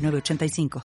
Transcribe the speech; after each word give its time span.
985. 0.00 0.82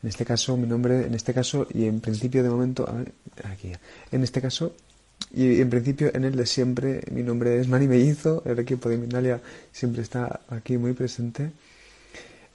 En 0.00 0.08
este 0.08 0.24
caso, 0.24 0.56
mi 0.56 0.66
nombre, 0.66 1.06
en 1.06 1.14
este 1.14 1.34
caso, 1.34 1.66
y 1.72 1.86
en 1.86 2.00
principio 2.00 2.42
de 2.42 2.48
momento, 2.48 2.88
a 2.88 2.92
ver, 2.92 3.12
aquí, 3.44 3.72
en 4.10 4.22
este 4.22 4.40
caso, 4.40 4.74
y 5.32 5.60
en 5.60 5.68
principio 5.68 6.10
en 6.14 6.24
el 6.24 6.36
de 6.36 6.46
siempre, 6.46 7.02
mi 7.10 7.22
nombre 7.22 7.60
es 7.60 7.68
Mani 7.68 7.86
Mellizo, 7.86 8.42
el 8.46 8.58
equipo 8.58 8.88
de 8.88 8.96
Minalia 8.96 9.40
siempre 9.72 10.02
está 10.02 10.40
aquí 10.48 10.78
muy 10.78 10.94
presente. 10.94 11.50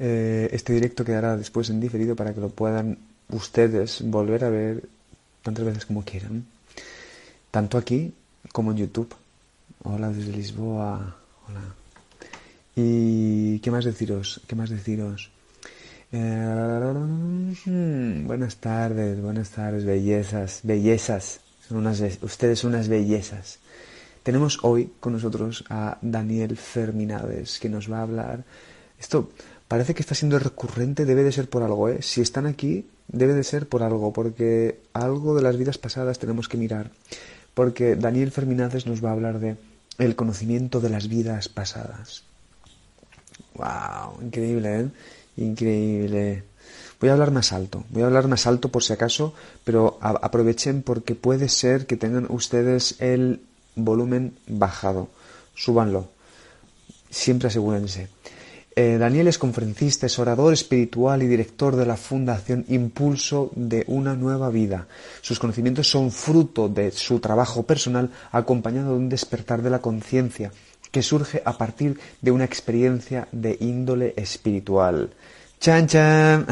Eh, 0.05 0.49
este 0.51 0.73
directo 0.73 1.05
quedará 1.05 1.37
después 1.37 1.69
en 1.69 1.79
diferido 1.79 2.13
para 2.13 2.33
que 2.33 2.41
lo 2.41 2.49
puedan 2.49 2.97
ustedes 3.29 4.01
volver 4.03 4.43
a 4.43 4.49
ver 4.49 4.83
tantas 5.43 5.63
veces 5.63 5.85
como 5.85 6.03
quieran. 6.03 6.43
Tanto 7.51 7.77
aquí 7.77 8.13
como 8.51 8.71
en 8.71 8.79
YouTube. 8.79 9.15
Hola 9.83 10.09
desde 10.09 10.33
Lisboa. 10.33 11.15
Hola. 11.47 11.61
¿Y 12.75 13.59
qué 13.59 13.71
más 13.71 13.85
deciros? 13.85 14.41
¿Qué 14.45 14.57
más 14.57 14.69
deciros? 14.69 15.31
Eh, 16.11 18.23
buenas 18.25 18.57
tardes, 18.57 19.21
buenas 19.21 19.51
tardes, 19.51 19.85
bellezas, 19.85 20.59
bellezas. 20.63 21.39
Son 21.65 21.77
unas, 21.77 22.03
ustedes 22.21 22.59
son 22.59 22.73
unas 22.73 22.89
bellezas. 22.89 23.59
Tenemos 24.21 24.59
hoy 24.63 24.91
con 24.99 25.13
nosotros 25.13 25.63
a 25.69 25.97
Daniel 26.01 26.57
Ferminades, 26.57 27.57
que 27.57 27.69
nos 27.69 27.89
va 27.89 27.99
a 27.99 28.01
hablar. 28.01 28.43
Esto, 28.99 29.31
parece 29.73 29.95
que 29.95 30.03
está 30.03 30.13
siendo 30.13 30.37
recurrente, 30.37 31.03
debe 31.03 31.23
de 31.23 31.31
ser 31.31 31.49
por 31.49 31.63
algo, 31.63 31.89
¿eh? 31.89 32.03
Si 32.03 32.21
están 32.21 32.45
aquí, 32.45 32.85
debe 33.07 33.33
de 33.33 33.43
ser 33.43 33.67
por 33.67 33.81
algo, 33.81 34.13
porque 34.13 34.81
algo 34.93 35.33
de 35.33 35.41
las 35.41 35.57
vidas 35.57 35.79
pasadas 35.79 36.19
tenemos 36.19 36.47
que 36.47 36.57
mirar. 36.57 36.91
Porque 37.55 37.95
Daniel 37.95 38.29
Ferminazes 38.29 38.85
nos 38.85 39.03
va 39.03 39.09
a 39.09 39.13
hablar 39.13 39.39
de 39.39 39.57
el 39.97 40.15
conocimiento 40.15 40.79
de 40.79 40.91
las 40.91 41.07
vidas 41.07 41.49
pasadas. 41.49 42.21
¡Wow! 43.55 44.21
Increíble, 44.21 44.79
¿eh? 44.79 44.87
Increíble. 45.37 46.43
Voy 46.99 47.09
a 47.09 47.13
hablar 47.13 47.31
más 47.31 47.51
alto, 47.51 47.83
voy 47.89 48.03
a 48.03 48.05
hablar 48.05 48.27
más 48.27 48.45
alto 48.45 48.69
por 48.69 48.83
si 48.83 48.93
acaso, 48.93 49.33
pero 49.63 49.97
aprovechen 49.99 50.83
porque 50.83 51.15
puede 51.15 51.49
ser 51.49 51.87
que 51.87 51.97
tengan 51.97 52.27
ustedes 52.29 53.01
el 53.01 53.41
volumen 53.75 54.37
bajado. 54.45 55.09
Súbanlo. 55.55 56.11
Siempre 57.09 57.47
asegúrense. 57.47 58.09
Eh, 58.75 58.97
Daniel 58.97 59.27
es 59.27 59.37
conferencista, 59.37 60.07
es 60.07 60.17
orador 60.17 60.51
espiritual 60.51 61.21
y 61.21 61.27
director 61.27 61.75
de 61.75 61.85
la 61.85 61.95
Fundación 61.95 62.65
Impulso 62.69 63.51
de 63.55 63.83
una 63.87 64.15
Nueva 64.15 64.49
Vida. 64.49 64.87
Sus 65.21 65.37
conocimientos 65.37 65.87
son 65.87 66.11
fruto 66.11 66.69
de 66.69 66.89
su 66.91 67.19
trabajo 67.19 67.63
personal 67.63 68.09
acompañado 68.31 68.91
de 68.91 68.97
un 68.97 69.09
despertar 69.09 69.61
de 69.61 69.69
la 69.69 69.79
conciencia 69.79 70.51
que 70.91 71.03
surge 71.03 71.43
a 71.45 71.55
partir 71.55 71.99
de 72.21 72.31
una 72.31 72.45
experiencia 72.45 73.27
de 73.31 73.57
índole 73.59 74.13
espiritual. 74.17 75.11
¡Chan, 75.59 75.87
chan! 75.87 76.47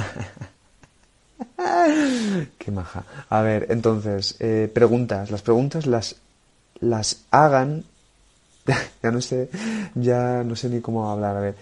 ¡Qué 2.57 2.71
maja! 2.71 3.03
A 3.29 3.41
ver, 3.41 3.65
entonces, 3.69 4.35
eh, 4.39 4.69
preguntas. 4.71 5.31
Las 5.31 5.41
preguntas 5.41 5.87
las, 5.87 6.17
las 6.79 7.23
hagan 7.31 7.85
ya 9.03 9.11
no 9.11 9.21
sé, 9.21 9.49
ya 9.95 10.43
no 10.43 10.55
sé 10.55 10.69
ni 10.69 10.81
cómo 10.81 11.09
hablar. 11.09 11.37
A 11.37 11.39
ver, 11.39 11.55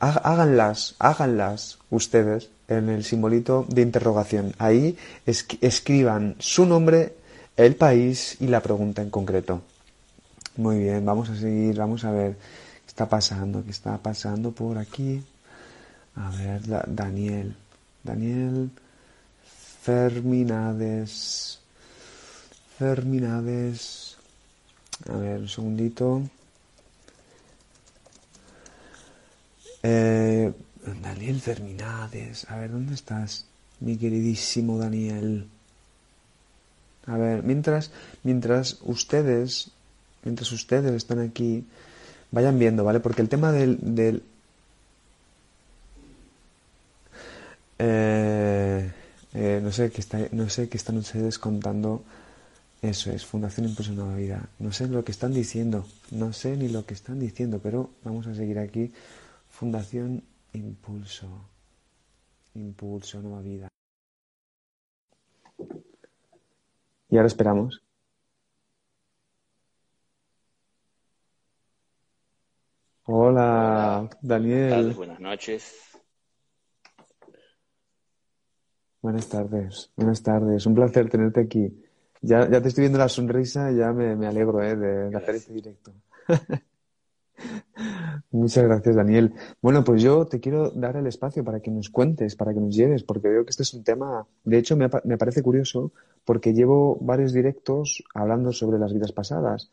háganlas, 0.00 0.94
háganlas 0.98 1.78
ustedes 1.90 2.50
en 2.68 2.88
el 2.88 3.04
simbolito 3.04 3.66
de 3.68 3.82
interrogación. 3.82 4.54
Ahí 4.58 4.96
escriban 5.26 6.36
su 6.38 6.66
nombre, 6.66 7.14
el 7.56 7.76
país 7.76 8.36
y 8.40 8.48
la 8.48 8.60
pregunta 8.60 9.02
en 9.02 9.10
concreto. 9.10 9.62
Muy 10.56 10.78
bien, 10.78 11.04
vamos 11.04 11.28
a 11.28 11.36
seguir, 11.36 11.76
vamos 11.76 12.04
a 12.04 12.10
ver 12.10 12.32
qué 12.32 12.88
está 12.88 13.08
pasando, 13.08 13.62
qué 13.64 13.70
está 13.70 13.98
pasando 13.98 14.52
por 14.52 14.78
aquí. 14.78 15.22
A 16.14 16.30
ver, 16.30 16.62
Daniel, 16.86 17.54
Daniel 18.02 18.70
Ferminades, 19.82 21.60
Ferminades. 22.78 24.16
A 25.08 25.16
ver, 25.16 25.40
un 25.40 25.48
segundito. 25.48 26.22
Eh, 29.82 30.52
Daniel 31.02 31.40
Ferminades, 31.40 32.46
a 32.48 32.56
ver, 32.56 32.70
¿dónde 32.70 32.94
estás? 32.94 33.46
Mi 33.80 33.96
queridísimo 33.96 34.78
Daniel. 34.78 35.46
A 37.06 37.16
ver, 37.16 37.42
mientras, 37.42 37.90
mientras 38.22 38.78
ustedes, 38.82 39.70
mientras 40.24 40.50
ustedes 40.52 40.92
están 40.92 41.20
aquí, 41.20 41.64
vayan 42.30 42.58
viendo, 42.58 42.84
¿vale? 42.84 43.00
Porque 43.00 43.22
el 43.22 43.28
tema 43.28 43.52
del, 43.52 43.78
del 43.80 44.22
eh, 47.78 48.90
eh, 49.34 49.60
no 49.62 49.70
sé 49.70 49.90
qué 49.90 50.00
está, 50.00 50.18
no 50.32 50.48
sé 50.48 50.68
qué 50.68 50.76
están 50.76 50.96
ustedes 50.98 51.38
contando. 51.38 52.02
Eso 52.82 53.10
es, 53.10 53.24
Fundación 53.24 53.66
Impulso 53.68 53.92
Nueva 53.92 54.16
Vida. 54.16 54.48
No 54.58 54.72
sé 54.72 54.86
lo 54.86 55.04
que 55.04 55.12
están 55.12 55.32
diciendo, 55.32 55.86
no 56.10 56.32
sé 56.32 56.56
ni 56.56 56.68
lo 56.68 56.84
que 56.86 56.94
están 56.94 57.18
diciendo, 57.18 57.60
pero 57.62 57.90
vamos 58.04 58.26
a 58.26 58.34
seguir 58.34 58.58
aquí 58.58 58.92
Fundación 59.58 60.22
Impulso. 60.52 61.48
Impulso, 62.52 63.22
nueva 63.22 63.40
vida. 63.40 63.68
Y 67.08 67.16
ahora 67.16 67.26
esperamos. 67.26 67.82
Hola, 73.04 74.10
Daniel. 74.20 74.92
Buenas 74.92 75.20
noches. 75.20 75.74
Buenas 79.00 79.26
tardes, 79.26 79.90
buenas 79.96 80.22
tardes. 80.22 80.66
Un 80.66 80.74
placer 80.74 81.08
tenerte 81.08 81.40
aquí. 81.40 81.82
Ya, 82.20 82.46
ya 82.50 82.60
te 82.60 82.68
estoy 82.68 82.82
viendo 82.82 82.98
la 82.98 83.08
sonrisa 83.08 83.72
y 83.72 83.76
ya 83.76 83.90
me, 83.94 84.26
alegro 84.26 84.62
eh, 84.62 84.76
de 84.76 85.16
hacer 85.16 85.36
este 85.36 85.54
directo. 85.54 85.94
Muchas 88.30 88.64
gracias, 88.64 88.96
Daniel. 88.96 89.32
Bueno, 89.62 89.84
pues 89.84 90.02
yo 90.02 90.26
te 90.26 90.40
quiero 90.40 90.70
dar 90.70 90.96
el 90.96 91.06
espacio 91.06 91.44
para 91.44 91.60
que 91.60 91.70
nos 91.70 91.90
cuentes, 91.90 92.34
para 92.34 92.52
que 92.52 92.60
nos 92.60 92.74
lleves, 92.74 93.02
porque 93.02 93.28
veo 93.28 93.44
que 93.44 93.50
este 93.50 93.62
es 93.62 93.72
un 93.74 93.84
tema, 93.84 94.26
de 94.44 94.58
hecho 94.58 94.76
me, 94.76 94.88
parece 94.88 95.42
curioso, 95.42 95.92
porque 96.24 96.52
llevo 96.52 96.98
varios 97.00 97.32
directos 97.32 98.02
hablando 98.14 98.52
sobre 98.52 98.78
las 98.78 98.92
vidas 98.92 99.12
pasadas. 99.12 99.70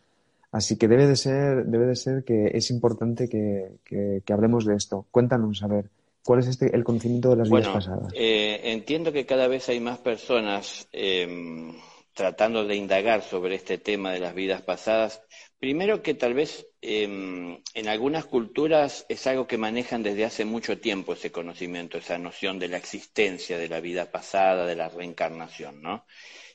Así 0.52 0.78
que 0.78 0.88
debe 0.88 1.08
de 1.08 1.16
ser, 1.16 1.66
debe 1.66 1.88
de 1.88 1.96
ser 1.96 2.24
que 2.24 2.52
es 2.54 2.70
importante 2.70 3.28
que, 3.28 4.22
hablemos 4.32 4.66
de 4.66 4.76
esto. 4.76 5.08
Cuéntanos, 5.10 5.64
a 5.64 5.68
ver, 5.68 5.90
¿cuál 6.24 6.40
es 6.40 6.48
este, 6.48 6.76
el 6.76 6.84
conocimiento 6.84 7.32
de 7.32 7.38
las 7.38 7.50
vidas 7.50 7.70
pasadas? 7.70 8.14
Eh, 8.16 8.62
entiendo 8.66 9.12
que 9.12 9.26
cada 9.26 9.48
vez 9.48 9.68
hay 9.70 9.80
más 9.80 9.98
personas 9.98 10.88
em, 10.92 11.74
tratando 12.14 12.66
de 12.66 12.76
indagar 12.76 13.24
sobre 13.24 13.56
este 13.56 13.80
tema 13.80 14.12
de 14.12 14.20
las 14.20 14.36
vidas 14.36 14.62
pasadas. 14.62 15.22
Primero 15.64 16.04
que 16.04 16.14
tal 16.14 16.34
vez 16.34 16.68
em, 16.82 17.58
en 17.74 17.88
algunas 17.88 18.26
culturas 18.26 19.06
es 19.08 19.26
algo 19.28 19.48
que 19.48 19.58
manejan 19.58 20.04
desde 20.04 20.26
hace 20.26 20.44
mucho 20.44 20.78
tiempo 20.78 21.14
ese 21.14 21.32
conocimiento, 21.32 21.98
esa 21.98 22.18
noción 22.18 22.60
de 22.60 22.68
la 22.68 22.76
existencia 22.76 23.58
de 23.58 23.70
la 23.70 23.80
vida 23.80 24.12
pasada, 24.12 24.66
de 24.66 24.76
la 24.76 24.90
reencarnación, 24.90 25.82
¿no? 25.82 26.06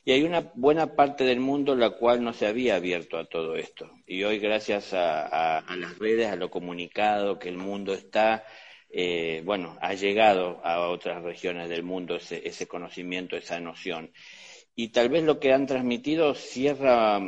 Y 0.05 0.11
hay 0.11 0.21
una 0.21 0.51
buena 0.53 0.95
parte 0.95 1.23
del 1.23 1.39
mundo 1.39 1.75
la 1.75 1.89
cual 1.89 2.23
no 2.23 2.33
se 2.33 2.45
había 2.45 2.75
abierto 2.75 3.17
a 3.17 3.25
todo 3.25 3.55
esto. 3.55 3.89
Y 4.05 4.25
hoy, 4.25 4.37
gracias 4.37 4.93
a, 4.93 5.63
las 5.75 5.97
redes, 5.97 6.27
a 6.27 6.35
lo 6.35 6.51
comunicado 6.51 7.39
que 7.39 7.49
el 7.49 7.57
mundo 7.57 7.95
está, 7.95 8.45
eh, 8.91 9.41
bueno, 9.43 9.75
ha 9.81 9.95
llegado 9.95 10.61
a 10.63 10.87
otras 10.87 11.23
regiones 11.23 11.67
del 11.67 11.81
mundo 11.81 12.17
ese, 12.17 12.47
ese 12.47 12.67
conocimiento, 12.67 13.35
esa 13.35 13.59
noción. 13.59 14.11
Y 14.75 14.89
tal 14.89 15.09
vez 15.09 15.23
lo 15.23 15.39
que 15.39 15.51
han 15.51 15.65
transmitido 15.65 16.35
cierra 16.35 17.19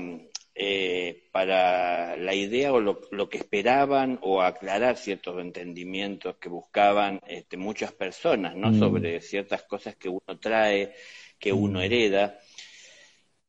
eh, 0.64 1.24
para 1.32 2.16
la 2.18 2.36
idea 2.36 2.72
o 2.72 2.80
lo, 2.80 3.30
que 3.30 3.40
esperaban 3.40 4.20
o 4.22 4.44
aclarar 4.44 4.96
ciertos 4.96 5.42
entendimientos 5.42 6.36
que 6.36 6.50
buscaban 6.50 7.20
este, 7.26 7.58
muchas 7.58 7.94
personas, 7.94 8.56
¿no? 8.56 8.70
Mm. 8.70 8.78
Sobre 8.78 9.22
ciertas 9.22 9.64
cosas 9.64 9.96
que 9.96 10.08
uno 10.08 10.38
trae, 10.40 10.94
que 11.40 11.52
uno 11.52 11.80
mm. 11.80 11.82
hereda. 11.82 12.40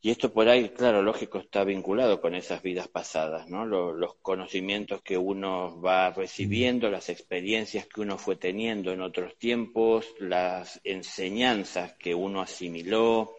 Y 0.01 0.11
esto 0.11 0.33
por 0.33 0.49
ahí, 0.49 0.71
claro, 0.71 1.03
lógico, 1.03 1.39
está 1.39 1.65
vinculado 1.65 2.19
con 2.23 2.35
esas 2.35 2.63
vidas 2.63 2.89
pasadas, 2.89 3.47
¿no? 3.47 3.67
Los, 3.67 4.15
conocimientos 4.23 5.03
que 5.03 5.19
uno 5.19 5.83
va 5.83 6.13
recibiendo, 6.13 6.89
las 6.91 7.11
experiencias 7.11 7.87
que 7.89 8.01
uno 8.01 8.17
fue 8.17 8.37
teniendo 8.37 8.91
en 8.91 9.03
otros 9.03 9.37
tiempos, 9.37 10.07
las 10.19 10.81
enseñanzas 10.83 11.93
que 11.99 12.15
uno 12.15 12.41
asimiló, 12.41 13.35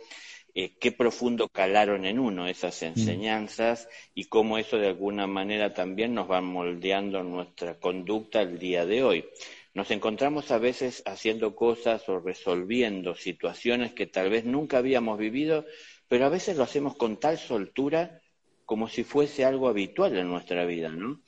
eh, 0.56 0.76
qué 0.80 0.92
profundo 0.92 1.50
calaron 1.50 2.06
en 2.06 2.20
uno 2.20 2.48
esas 2.48 2.82
mm. 2.82 2.86
enseñanzas 2.86 3.90
y 4.14 4.26
cómo 4.26 4.58
eso 4.58 4.78
de 4.78 4.88
alguna 4.88 5.28
manera 5.28 5.74
también 5.74 6.14
nos 6.14 6.30
va 6.30 6.42
moldeando 6.42 7.24
nuestra 7.24 7.80
conducta 7.80 8.42
el 8.42 8.60
día 8.60 8.86
de 8.86 9.04
hoy. 9.04 9.26
Nos 9.74 9.90
encontramos 9.90 10.52
a 10.52 10.60
veces 10.60 11.02
haciendo 11.06 11.56
cosas 11.56 12.08
o 12.08 12.20
resolviendo 12.20 13.16
situaciones 13.16 13.94
que 13.94 14.06
tal 14.06 14.30
vez 14.30 14.46
nunca 14.46 14.78
habíamos 14.78 15.18
vivido 15.18 15.66
pero 16.14 16.28
a 16.28 16.30
veces 16.30 16.56
lo 16.58 16.64
hacemos 16.64 16.96
con 16.96 17.20
tal 17.20 17.40
soltura 17.40 18.22
como 18.66 18.88
si 18.88 19.04
fuese 19.04 19.46
algo 19.46 19.68
habitual 19.68 20.16
en 20.16 20.28
nuestra 20.28 20.64
vida, 20.64 20.90
¿no? 20.90 21.22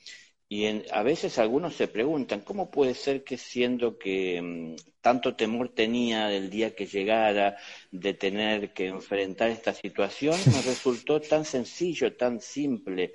Y 0.48 0.66
a 0.92 1.02
veces 1.02 1.38
algunos 1.38 1.74
se 1.74 1.88
preguntan, 1.88 2.40
¿cómo 2.40 2.70
puede 2.70 2.94
ser 2.94 3.24
que 3.24 3.36
siendo 3.36 3.98
que 3.98 4.40
mm, 4.40 4.76
tanto 5.00 5.34
temor 5.34 5.74
tenía 5.74 6.28
del 6.28 6.50
día 6.50 6.74
que 6.74 6.86
llegara, 6.86 7.56
de 7.90 8.14
tener 8.14 8.72
que 8.72 8.86
enfrentar 8.86 9.50
esta 9.50 9.74
situación, 9.74 10.34
nos 10.46 10.64
resultó 10.66 11.20
tan 11.20 11.44
sencillo, 11.44 12.14
tan 12.16 12.40
simple? 12.40 13.12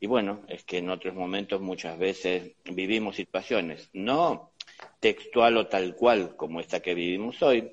Y 0.00 0.08
bueno, 0.08 0.42
es 0.48 0.64
que 0.64 0.78
en 0.78 0.90
otros 0.90 1.14
momentos 1.14 1.60
muchas 1.60 1.96
veces 1.96 2.56
vivimos 2.64 3.14
situaciones, 3.14 3.88
no 3.92 4.52
textual 4.98 5.56
o 5.56 5.68
tal 5.68 5.94
cual 5.94 6.36
como 6.36 6.60
esta 6.60 6.80
que 6.80 6.94
vivimos 6.94 7.42
hoy, 7.42 7.72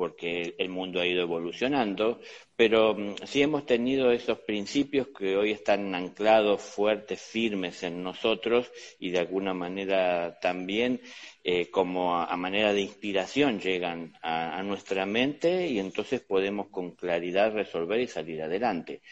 porque 0.00 0.54
el 0.56 0.70
mundo 0.70 0.98
ha 0.98 1.06
ido 1.06 1.20
evolucionando, 1.20 2.22
pero 2.56 2.94
mm, 2.94 3.16
sí 3.26 3.42
hemos 3.42 3.66
tenido 3.66 4.10
esos 4.12 4.38
principios 4.38 5.08
que 5.08 5.36
hoy 5.36 5.50
están 5.50 5.94
anclados 5.94 6.62
fuertes, 6.62 7.20
firmes 7.20 7.82
en 7.82 8.02
nosotros 8.02 8.72
y 8.98 9.10
de 9.10 9.18
alguna 9.18 9.52
manera 9.52 10.38
también 10.40 11.02
eh, 11.44 11.68
como 11.70 12.16
a, 12.16 12.34
manera 12.38 12.72
de 12.72 12.80
inspiración 12.80 13.60
llegan 13.60 14.14
a, 14.22 14.62
nuestra 14.62 15.04
mente 15.04 15.68
y 15.68 15.78
entonces 15.78 16.22
podemos 16.22 16.68
con 16.68 16.92
claridad 16.92 17.52
resolver 17.52 18.00
y 18.00 18.06
salir 18.06 18.40
adelante. 18.40 19.02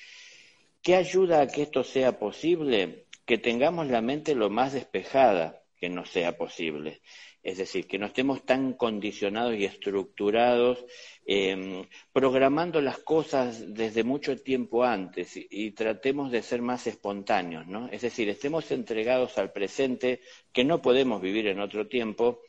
¿Qué 0.81 0.95
ayuda 0.95 1.43
a 1.43 1.49
que 1.49 1.61
esto 1.61 1.85
sea 1.85 2.19
posible? 2.19 3.05
Que 3.27 3.37
tengamos 3.37 3.89
la 3.89 4.01
mente 4.01 4.35
lo 4.35 4.49
más 4.49 4.73
despejada 4.73 5.61
que 5.79 5.89
nos 5.89 6.11
sea 6.11 6.37
posible 6.37 7.01
es 7.43 7.57
decir, 7.57 7.87
que 7.87 7.99
no 7.99 8.07
estemos 8.07 8.45
tan 8.45 8.75
condicionados 8.75 9.55
y 9.57 9.65
estructurados, 9.65 10.85
em, 11.25 11.85
programando 12.13 12.81
las 12.81 12.99
cosas 12.99 13.73
desde 13.75 14.05
mucho 14.05 14.37
tiempo 14.43 14.85
antes 14.85 15.33
y, 15.35 15.71
tratemos 15.73 16.31
de 16.31 16.43
ser 16.43 16.61
más 16.63 16.87
espontáneos, 16.87 17.67
¿no? 17.67 17.89
Es 17.91 18.03
decir, 18.03 18.29
estemos 18.29 18.71
entregados 18.71 19.39
al 19.39 19.53
presente, 19.53 20.21
que 20.53 20.65
no 20.65 20.83
podemos 20.83 21.23
vivir 21.23 21.47
en 21.47 21.61
otro 21.61 21.87
tiempo, 21.89 22.41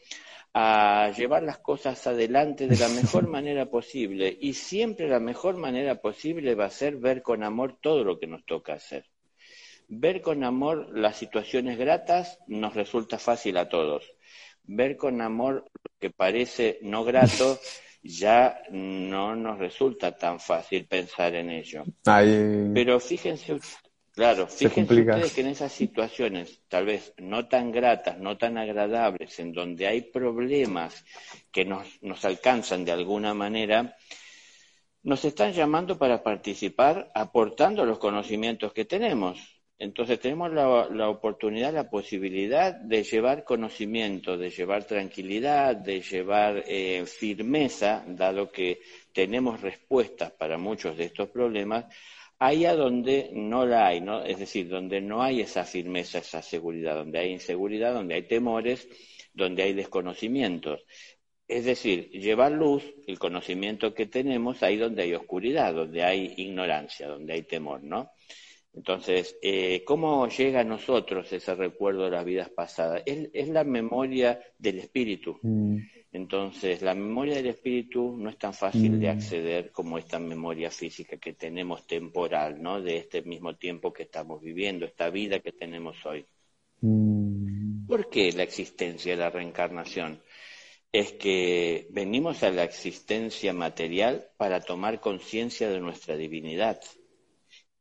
a 0.54 1.12
llevar 1.16 1.44
las 1.44 1.60
cosas 1.60 2.06
adelante 2.08 2.68
de 2.68 2.78
la 2.78 2.90
mejor 2.90 3.28
manera 3.38 3.70
posible 3.70 4.36
y 4.42 4.54
siempre 4.54 5.08
la 5.08 5.20
mejor 5.20 5.58
manera 5.58 6.02
posible 6.02 6.56
va 6.56 6.66
a 6.66 6.72
ser 6.72 6.98
ver 6.98 7.22
con 7.22 7.44
amor 7.44 7.78
todo 7.82 8.04
lo 8.04 8.20
que 8.20 8.28
nos 8.28 8.44
toca 8.46 8.74
hacer. 8.74 9.06
Ver 9.90 10.22
con 10.22 10.44
amor 10.44 10.90
las 10.98 11.18
situaciones 11.18 11.78
gratas 11.78 12.40
nos 12.48 12.76
resulta 12.76 13.20
fácil 13.20 13.58
a 13.58 13.68
todos 13.68 14.04
ver 14.72 14.98
con 14.98 15.20
amor 15.22 15.66
lo 15.74 15.92
que 16.00 16.12
parece 16.12 16.80
no 16.84 17.04
grato, 17.04 17.60
ya 18.04 18.62
no 18.70 19.36
nos 19.36 19.58
resulta 19.58 20.16
tan 20.16 20.40
fácil 20.40 20.86
pensar 20.86 21.36
en 21.36 21.50
ello. 21.50 21.84
Pero 22.74 23.00
fíjense, 23.00 23.60
claro, 24.12 24.48
fíjense 24.48 24.94
ustedes 24.94 25.34
que 25.34 25.42
en 25.42 25.48
esas 25.48 25.72
situaciones, 25.72 26.62
tal 26.68 26.86
vez 26.86 27.14
no 27.18 27.48
tan 27.48 27.72
gratas, 27.72 28.20
no 28.20 28.38
tan 28.38 28.58
agradables, 28.58 29.40
en 29.40 29.52
donde 29.52 29.88
hay 29.88 30.02
problemas 30.02 31.04
que 31.52 31.66
nos, 31.66 31.88
nos 32.02 32.24
alcanzan 32.24 32.86
de 32.86 32.92
alguna 32.92 33.34
manera, 33.34 33.98
nos 35.02 35.26
están 35.26 35.52
llamando 35.54 35.98
para 35.98 36.22
participar 36.22 37.12
aportando 37.16 37.86
los 37.86 37.98
conocimientos 37.98 38.72
que 38.72 38.86
tenemos. 38.86 39.59
Entonces 39.80 40.20
tenemos 40.20 40.52
la, 40.52 41.10
oportunidad, 41.10 41.74
la 41.74 41.90
posibilidad 41.90 42.76
de 42.76 43.02
llevar 43.04 43.46
conocimiento, 43.46 44.38
de 44.38 44.50
llevar 44.50 44.84
tranquilidad, 44.84 45.74
de 45.74 46.02
llevar 46.02 46.66
eh, 46.68 47.06
firmeza, 47.06 48.04
dado 48.06 48.52
que 48.52 48.82
tenemos 49.14 49.62
respuestas 49.62 50.34
para 50.34 50.58
muchos 50.58 50.98
de 50.98 51.06
estos 51.06 51.30
problemas, 51.30 51.86
allá 52.40 52.76
donde 52.76 53.30
no 53.34 53.66
la 53.66 53.88
hay, 53.88 54.02
¿no? 54.02 54.22
es 54.22 54.40
decir, 54.40 54.68
donde 54.68 55.00
no 55.00 55.24
hay 55.24 55.40
esa 55.40 55.64
firmeza, 55.64 56.20
esa 56.20 56.42
seguridad, 56.42 56.96
donde 56.96 57.20
hay 57.20 57.32
inseguridad, 57.32 57.94
donde 57.94 58.16
hay 58.16 58.24
temores, 58.24 58.86
donde 59.34 59.64
hay 59.64 59.72
desconocimientos. 59.72 60.86
Es 61.48 61.64
decir, 61.64 62.10
llevar 62.12 62.52
luz, 62.52 62.84
el 63.08 63.18
conocimiento 63.18 63.94
que 63.94 64.08
tenemos, 64.08 64.62
ahí 64.62 64.76
donde 64.76 65.04
hay 65.04 65.14
oscuridad, 65.14 65.74
donde 65.74 66.04
hay 66.04 66.34
ignorancia, 66.36 67.08
donde 67.08 67.34
hay 67.34 67.44
temor, 67.44 67.82
¿no? 67.82 68.12
Entonces, 68.80 69.36
eh, 69.42 69.84
¿cómo 69.86 70.26
llega 70.30 70.62
a 70.62 70.64
nosotros 70.64 71.30
ese 71.34 71.54
recuerdo 71.54 72.06
de 72.06 72.12
las 72.12 72.24
vidas 72.24 72.50
pasadas? 72.50 73.04
Es, 73.06 73.50
la 73.50 73.66
memoria 73.66 74.40
del 74.58 74.80
espíritu. 74.80 75.38
Mm. 75.42 75.80
Entonces, 76.14 76.82
la 76.82 76.96
memoria 76.96 77.36
del 77.36 77.48
espíritu 77.48 78.16
no 78.18 78.30
es 78.30 78.38
tan 78.38 78.54
fácil 78.54 78.98
de 78.98 79.08
mm. 79.08 79.12
acceder 79.12 79.72
como 79.74 79.98
esta 79.98 80.18
memoria 80.18 80.72
física 80.72 81.18
que 81.18 81.34
tenemos 81.34 81.86
temporal, 81.86 82.64
¿no? 82.64 82.82
De 82.82 82.96
este 82.96 83.22
mismo 83.22 83.58
tiempo 83.58 83.92
que 83.92 84.04
estamos 84.04 84.42
viviendo, 84.42 84.86
esta 84.86 85.10
vida 85.10 85.42
que 85.42 85.52
tenemos 85.52 85.98
hoy. 86.06 86.26
Mm. 86.80 87.86
¿Por 87.86 88.10
qué 88.10 88.32
la 88.32 88.44
existencia 88.44 89.12
de 89.12 89.22
la 89.22 89.30
reencarnación? 89.30 90.24
Es 90.90 91.12
que 91.12 91.88
venimos 91.90 92.44
a 92.44 92.50
la 92.50 92.64
existencia 92.64 93.52
material 93.52 94.30
para 94.38 94.62
tomar 94.62 95.02
conciencia 95.02 95.70
de 95.70 95.82
nuestra 95.82 96.16
divinidad 96.16 96.80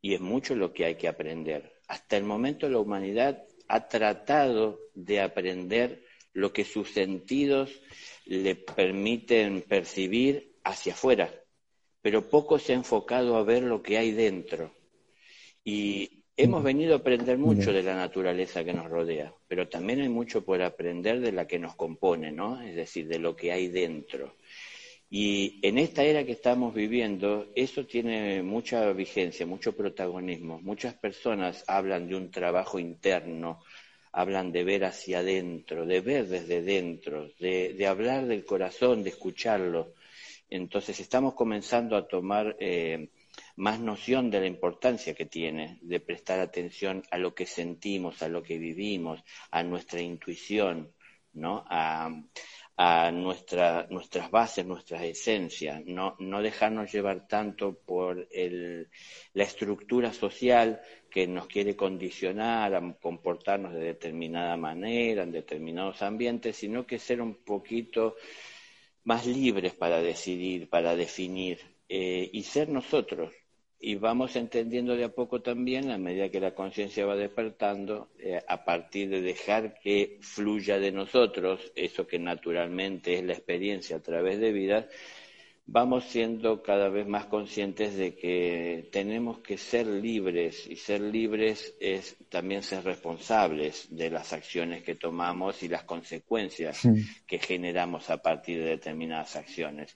y 0.00 0.14
es 0.14 0.20
mucho 0.20 0.54
lo 0.54 0.72
que 0.72 0.84
hay 0.84 0.94
que 0.96 1.08
aprender. 1.08 1.72
Hasta 1.88 2.16
el 2.16 2.24
momento 2.24 2.68
la 2.68 2.78
humanidad 2.78 3.44
ha 3.68 3.88
tratado 3.88 4.80
de 4.94 5.20
aprender 5.20 6.04
lo 6.32 6.52
que 6.52 6.64
sus 6.64 6.92
sentidos 6.92 7.80
le 8.24 8.54
permiten 8.54 9.62
percibir 9.62 10.56
hacia 10.64 10.92
afuera, 10.92 11.32
pero 12.02 12.28
poco 12.28 12.58
se 12.58 12.72
ha 12.72 12.76
enfocado 12.76 13.36
a 13.36 13.42
ver 13.42 13.62
lo 13.62 13.82
que 13.82 13.98
hay 13.98 14.12
dentro. 14.12 14.72
Y 15.64 16.24
hemos 16.36 16.62
venido 16.62 16.94
a 16.94 16.98
aprender 16.98 17.36
mucho 17.36 17.72
de 17.72 17.82
la 17.82 17.96
naturaleza 17.96 18.64
que 18.64 18.72
nos 18.72 18.88
rodea, 18.88 19.34
pero 19.48 19.68
también 19.68 20.00
hay 20.00 20.08
mucho 20.08 20.44
por 20.44 20.62
aprender 20.62 21.20
de 21.20 21.32
la 21.32 21.46
que 21.46 21.58
nos 21.58 21.74
compone, 21.74 22.30
¿no? 22.30 22.62
Es 22.62 22.76
decir, 22.76 23.08
de 23.08 23.18
lo 23.18 23.34
que 23.34 23.52
hay 23.52 23.68
dentro. 23.68 24.36
Y 25.10 25.58
en 25.62 25.78
esta 25.78 26.02
era 26.02 26.24
que 26.24 26.32
estamos 26.32 26.74
viviendo, 26.74 27.50
eso 27.54 27.86
tiene 27.86 28.42
mucha 28.42 28.92
vigencia, 28.92 29.46
mucho 29.46 29.74
protagonismo. 29.74 30.60
Muchas 30.60 30.94
personas 30.94 31.64
hablan 31.66 32.08
de 32.08 32.16
un 32.16 32.30
trabajo 32.30 32.78
interno, 32.78 33.62
hablan 34.12 34.52
de 34.52 34.64
ver 34.64 34.84
hacia 34.84 35.20
adentro, 35.20 35.86
de 35.86 36.00
ver 36.02 36.26
desde 36.28 36.60
dentro, 36.60 37.30
de, 37.38 37.86
hablar 37.86 38.26
del 38.26 38.44
corazón, 38.44 39.02
de 39.02 39.10
escucharlo. 39.10 39.94
Entonces 40.50 41.00
estamos 41.00 41.32
comenzando 41.34 41.96
a 41.96 42.06
tomar 42.06 42.56
eh, 42.60 43.08
más 43.56 43.80
noción 43.80 44.30
de 44.30 44.40
la 44.40 44.46
importancia 44.46 45.14
que 45.14 45.26
tiene 45.26 45.78
de 45.82 46.00
prestar 46.00 46.40
atención 46.40 47.02
a 47.10 47.16
lo 47.16 47.34
que 47.34 47.46
sentimos, 47.46 48.22
a 48.22 48.28
lo 48.28 48.42
que 48.42 48.58
vivimos, 48.58 49.22
a 49.50 49.62
nuestra 49.62 50.02
intuición, 50.02 50.92
¿no? 51.32 51.64
A, 51.68 52.10
a 52.80 53.10
nuestra, 53.10 53.88
nuestras 53.90 54.30
bases, 54.30 54.64
nuestras 54.64 55.02
esencias, 55.02 55.84
no, 55.84 56.14
no 56.20 56.40
dejarnos 56.40 56.92
llevar 56.92 57.26
tanto 57.26 57.74
por 57.74 58.28
el, 58.30 58.88
la 59.32 59.42
estructura 59.42 60.12
social 60.12 60.80
que 61.10 61.26
nos 61.26 61.48
quiere 61.48 61.74
condicionar 61.74 62.76
a 62.76 62.94
comportarnos 63.00 63.74
de 63.74 63.80
determinada 63.80 64.56
manera, 64.56 65.24
en 65.24 65.32
determinados 65.32 66.02
ambientes, 66.02 66.56
sino 66.56 66.86
que 66.86 67.00
ser 67.00 67.20
un 67.20 67.42
poquito 67.42 68.14
más 69.02 69.26
libres 69.26 69.74
para 69.74 70.00
decidir, 70.00 70.68
para 70.68 70.94
definir 70.94 71.58
eh, 71.88 72.30
y 72.32 72.44
ser 72.44 72.68
nosotros, 72.68 73.34
y 73.80 73.94
vamos 73.94 74.34
entendiendo 74.34 74.96
de 74.96 75.04
a 75.04 75.14
poco 75.14 75.40
también, 75.40 75.90
a 75.90 75.98
medida 75.98 76.30
que 76.30 76.40
la 76.40 76.54
conciencia 76.54 77.06
va 77.06 77.14
despertando, 77.14 78.08
eh, 78.18 78.40
a 78.46 78.64
partir 78.64 79.08
de 79.08 79.22
dejar 79.22 79.78
que 79.78 80.18
fluya 80.20 80.78
de 80.78 80.90
nosotros 80.90 81.72
eso 81.76 82.06
que 82.06 82.18
naturalmente 82.18 83.14
es 83.14 83.24
la 83.24 83.34
experiencia 83.34 83.96
a 83.96 84.00
través 84.00 84.40
de 84.40 84.52
vidas, 84.52 84.86
vamos 85.70 86.04
siendo 86.04 86.62
cada 86.62 86.88
vez 86.88 87.06
más 87.06 87.26
conscientes 87.26 87.94
de 87.94 88.16
que 88.16 88.88
tenemos 88.90 89.40
que 89.40 89.58
ser 89.58 89.86
libres 89.86 90.66
y 90.66 90.76
ser 90.76 91.02
libres 91.02 91.76
es 91.78 92.16
también 92.30 92.62
ser 92.62 92.84
responsables 92.84 93.86
de 93.94 94.10
las 94.10 94.32
acciones 94.32 94.82
que 94.82 94.94
tomamos 94.94 95.62
y 95.62 95.68
las 95.68 95.84
consecuencias 95.84 96.80
que 97.26 97.38
generamos 97.38 98.08
a 98.08 98.16
partir 98.22 98.58
de 98.58 98.70
determinadas 98.70 99.36
acciones. 99.36 99.94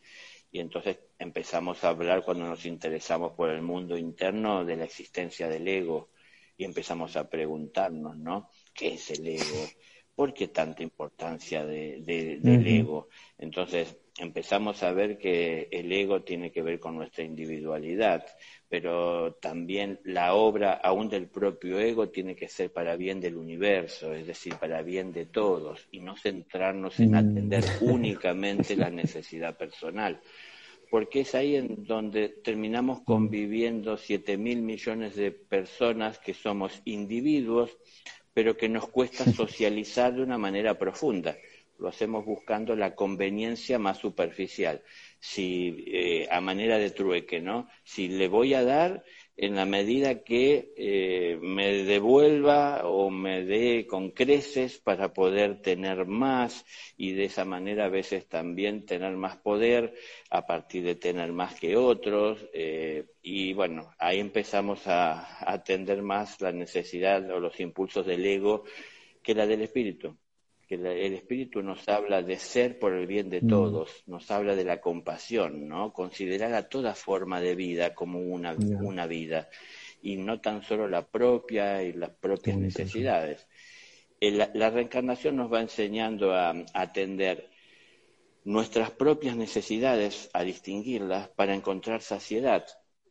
Y 0.52 0.60
entonces 0.60 0.98
empezamos 1.18 1.82
a 1.82 1.88
hablar 1.88 2.22
cuando 2.22 2.46
nos 2.46 2.66
interesamos 2.66 3.32
por 3.32 3.48
el 3.48 3.62
mundo 3.62 3.96
interno 3.96 4.64
de 4.64 4.76
la 4.76 4.84
existencia 4.84 5.48
del 5.48 5.66
ego 5.66 6.10
y 6.58 6.64
empezamos 6.64 7.16
a 7.16 7.28
preguntarnos, 7.28 8.18
¿no? 8.18 8.50
¿Qué 8.74 8.94
es 8.94 9.10
el 9.10 9.26
ego? 9.26 9.66
¿Por 10.14 10.34
qué 10.34 10.48
tanta 10.48 10.82
importancia 10.82 11.64
de, 11.64 12.02
del 12.42 12.66
ego? 12.66 13.08
Entonces, 13.38 13.96
empezamos 14.18 14.82
a 14.82 14.92
ver 14.92 15.16
que 15.16 15.68
el 15.70 15.90
ego 15.90 16.22
tiene 16.22 16.52
que 16.52 16.62
ver 16.62 16.78
con 16.78 16.96
nuestra 16.96 17.24
individualidad, 17.24 18.24
pero 18.68 19.34
también 19.34 20.00
la 20.04 20.34
obra 20.34 20.74
aún 20.74 21.08
del 21.08 21.28
propio 21.28 21.78
ego 21.80 22.10
tiene 22.10 22.36
que 22.36 22.48
ser 22.48 22.72
para 22.72 22.96
bien 22.96 23.20
del 23.20 23.36
universo, 23.36 24.12
es 24.12 24.26
decir, 24.26 24.54
para 24.56 24.82
bien 24.82 25.12
de 25.12 25.26
todos, 25.26 25.88
y 25.90 26.00
no 26.00 26.16
centrarnos 26.16 27.00
en 27.00 27.14
atender 27.14 27.64
mm. 27.80 27.84
únicamente 27.90 28.76
la 28.76 28.90
necesidad 28.90 29.56
personal, 29.56 30.20
porque 30.92 31.20
es 31.20 31.34
ahí 31.34 31.56
en 31.56 31.86
donde 31.86 32.28
terminamos 32.28 33.00
conviviendo 33.00 33.96
siete 33.96 34.36
mil 34.36 34.60
millones 34.60 35.16
de 35.16 35.30
personas 35.32 36.18
que 36.18 36.34
somos 36.34 36.82
individuos, 36.84 37.78
pero 38.34 38.58
que 38.58 38.68
nos 38.68 38.90
cuesta 38.90 39.24
socializar 39.24 40.12
de 40.12 40.22
una 40.22 40.36
manera 40.36 40.78
profunda 40.78 41.34
lo 41.82 41.88
hacemos 41.88 42.24
buscando 42.24 42.76
la 42.76 42.94
conveniencia 42.94 43.76
más 43.76 43.98
superficial. 43.98 44.82
Si, 45.18 45.84
eh, 45.88 46.28
a 46.30 46.40
manera 46.40 46.78
de 46.78 46.90
trueque, 46.90 47.40
¿no? 47.40 47.68
Si 47.82 48.06
le 48.06 48.28
voy 48.28 48.54
a 48.54 48.62
dar 48.62 49.02
en 49.36 49.56
la 49.56 49.64
medida 49.64 50.22
que 50.22 50.72
eh, 50.76 51.38
me 51.42 51.82
devuelva 51.84 52.86
o 52.86 53.10
me 53.10 53.44
dé 53.44 53.86
con 53.88 54.10
creces 54.12 54.78
para 54.78 55.12
poder 55.12 55.60
tener 55.60 56.06
más 56.06 56.64
y 56.96 57.12
de 57.12 57.24
esa 57.24 57.44
manera 57.44 57.86
a 57.86 57.88
veces 57.88 58.28
también 58.28 58.86
tener 58.86 59.16
más 59.16 59.38
poder 59.38 59.94
a 60.30 60.46
partir 60.46 60.84
de 60.84 60.94
tener 60.94 61.32
más 61.32 61.58
que 61.58 61.76
otros 61.76 62.46
eh, 62.52 63.06
y 63.22 63.54
bueno, 63.54 63.90
ahí 63.98 64.20
empezamos 64.20 64.86
a 64.86 65.50
atender 65.50 66.02
más 66.02 66.40
la 66.40 66.52
necesidad 66.52 67.28
o 67.30 67.40
los 67.40 67.58
impulsos 67.58 68.06
del 68.06 68.24
ego 68.24 68.64
que 69.22 69.34
la 69.34 69.46
del 69.46 69.62
espíritu 69.62 70.16
el 70.74 71.14
Espíritu 71.14 71.62
nos 71.62 71.88
habla 71.88 72.22
de 72.22 72.36
ser 72.38 72.78
por 72.78 72.92
el 72.92 73.06
bien 73.06 73.30
de 73.30 73.42
mm. 73.42 73.48
todos, 73.48 74.02
nos 74.06 74.30
habla 74.30 74.54
de 74.54 74.64
la 74.64 74.80
compasión, 74.80 75.68
¿no? 75.68 75.92
Considerar 75.92 76.54
a 76.54 76.68
toda 76.68 76.94
forma 76.94 77.40
de 77.40 77.54
vida 77.54 77.94
como 77.94 78.20
una, 78.20 78.54
una 78.54 79.06
vida 79.06 79.48
y 80.02 80.16
no 80.16 80.40
tan 80.40 80.62
solo 80.62 80.88
la 80.88 81.06
propia 81.06 81.82
y 81.82 81.92
las 81.92 82.10
propias 82.10 82.56
necesidades. 82.56 83.46
la 84.20 84.70
reencarnación 84.70 85.36
nos 85.36 85.52
va 85.52 85.60
enseñando 85.60 86.32
a 86.32 86.54
atender 86.74 87.50
nuestras 88.44 88.90
propias 88.90 89.36
necesidades, 89.36 90.30
a 90.32 90.42
distinguirlas 90.42 91.28
para 91.28 91.54
encontrar 91.54 92.02
saciedad. 92.02 92.66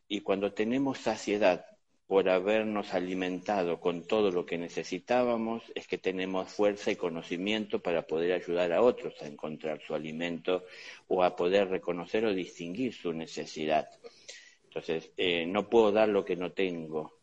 Y 0.08 0.20
cuando 0.20 0.52
tenemos 0.52 0.98
saciedad 0.98 1.64
por 2.06 2.28
habernos 2.28 2.92
alimentado 2.94 3.80
con 3.80 4.06
todo 4.06 4.30
lo 4.30 4.44
que 4.44 4.58
necesitábamos, 4.58 5.62
es 5.74 5.86
que 5.86 5.98
tenemos 5.98 6.48
fuerza 6.50 6.90
y 6.90 6.96
conocimiento 6.96 7.80
para 7.80 8.06
poder 8.06 8.32
ayudar 8.32 8.72
a 8.72 8.82
otros 8.82 9.14
a 9.22 9.26
encontrar 9.26 9.80
su 9.80 9.94
alimento 9.94 10.64
o 11.08 11.22
a 11.22 11.34
poder 11.34 11.68
reconocer 11.68 12.24
o 12.24 12.34
distinguir 12.34 12.92
su 12.92 13.12
necesidad. 13.12 13.88
Entonces, 14.64 15.10
eh, 15.16 15.46
no 15.46 15.68
puedo 15.68 15.92
dar 15.92 16.08
lo 16.08 16.24
que 16.24 16.36
no 16.36 16.52
tengo. 16.52 17.18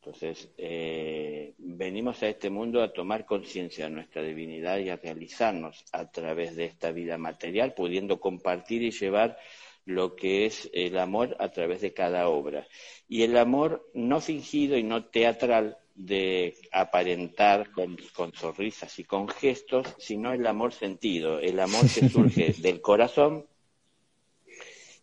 Entonces, 0.00 0.48
eh, 0.56 1.54
venimos 1.58 2.22
a 2.22 2.28
este 2.28 2.48
mundo 2.48 2.80
a 2.80 2.92
tomar 2.92 3.26
conciencia 3.26 3.86
de 3.86 3.90
nuestra 3.90 4.22
divinidad 4.22 4.78
y 4.78 4.88
a 4.88 4.96
realizarnos 4.96 5.84
a 5.90 6.08
través 6.12 6.54
de 6.54 6.66
esta 6.66 6.92
vida 6.92 7.18
material, 7.18 7.74
pudiendo 7.74 8.20
compartir 8.20 8.84
y 8.84 8.92
llevar 8.92 9.36
lo 9.86 10.16
que 10.16 10.46
es 10.46 10.68
el 10.74 10.98
amor 10.98 11.36
a 11.38 11.50
través 11.50 11.80
de 11.80 11.94
cada 11.94 12.28
obra. 12.28 12.66
Y 13.08 13.22
el 13.22 13.36
amor 13.38 13.88
no 13.94 14.20
fingido 14.20 14.76
y 14.76 14.82
no 14.82 15.06
teatral 15.06 15.78
de 15.94 16.54
aparentar 16.72 17.70
con, 17.70 17.96
sonrisas 18.34 18.98
y 18.98 19.04
con 19.04 19.28
gestos, 19.28 19.94
sino 19.98 20.32
el 20.32 20.46
amor 20.46 20.74
sentido, 20.74 21.38
el 21.40 21.58
amor 21.58 21.86
que 21.88 22.08
surge 22.10 22.52
del 22.58 22.80
corazón 22.82 23.46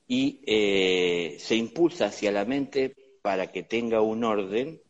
y 0.08 0.42
eh, 0.46 1.38
se 1.40 1.56
impulsa 1.56 2.08
hacia 2.08 2.32
la 2.32 2.46
mente 2.46 2.96
para 3.22 3.52
que 3.52 3.64
tenga 3.64 4.02
un 4.02 4.24
orden 4.24 4.82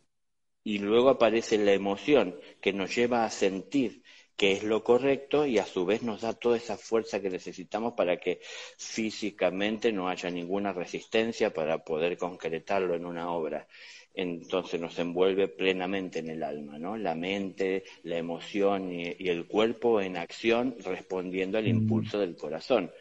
y 0.63 0.79
luego 0.79 1.09
aparece 1.09 1.57
la 1.57 1.73
emoción 1.73 2.35
que 2.61 2.73
nos 2.73 2.95
lleva 2.95 3.25
a 3.25 3.29
sentir 3.29 4.02
que 4.35 4.53
es 4.53 4.63
lo 4.63 4.83
correcto 4.83 5.45
y 5.45 5.59
a 5.59 5.65
su 5.65 5.85
vez 5.85 6.01
nos 6.01 6.21
da 6.21 6.33
toda 6.33 6.57
esa 6.57 6.77
fuerza 6.77 7.21
que 7.21 7.29
necesitamos 7.29 7.93
para 7.93 8.17
que 8.17 8.39
físicamente 8.77 9.91
no 9.91 10.09
haya 10.09 10.29
ninguna 10.29 10.73
resistencia 10.73 11.53
para 11.53 11.83
poder 11.83 12.17
concretarlo 12.17 12.95
en 12.95 13.05
una 13.05 13.31
obra. 13.31 13.67
Entonces 14.15 14.79
nos 14.79 14.97
envuelve 14.99 15.47
plenamente 15.47 16.19
en 16.19 16.29
el 16.29 16.43
alma, 16.43 16.77
¿no? 16.77 16.97
La 16.97 17.15
mente, 17.15 17.83
la 18.03 18.17
emoción 18.17 18.91
y, 18.91 19.27
el 19.27 19.47
cuerpo 19.47 20.01
en 20.01 20.17
acción 20.17 20.75
respondiendo 20.83 21.57
al 21.57 21.65
mm. 21.65 21.67
impulso 21.67 22.19
del 22.19 22.35
corazón, 22.35 22.91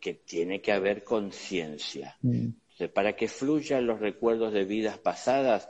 que 0.00 0.14
tiene 0.14 0.60
que 0.60 0.72
haber 0.72 1.02
conciencia. 1.02 2.16
Mm. 2.22 2.48
Para 2.94 3.14
que 3.14 3.28
fluyan 3.28 3.86
los 3.86 4.00
recuerdos 4.00 4.52
de 4.52 4.64
vidas 4.64 4.98
pasadas, 4.98 5.68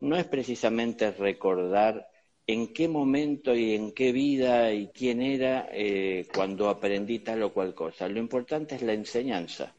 no 0.00 0.16
es 0.16 0.26
precisamente 0.26 1.10
recordar 1.10 2.08
en 2.46 2.72
qué 2.72 2.88
momento 2.88 3.54
y 3.54 3.74
en 3.74 3.92
qué 3.92 4.12
vida 4.12 4.72
y 4.72 4.88
quién 4.88 5.20
era 5.20 5.68
eh, 5.72 6.26
cuando 6.32 6.68
aprendí 6.68 7.18
tal 7.20 7.42
o 7.42 7.52
cual 7.52 7.74
cosa. 7.74 8.08
Lo 8.08 8.20
importante 8.20 8.76
es 8.76 8.82
la 8.82 8.92
enseñanza. 8.92 9.74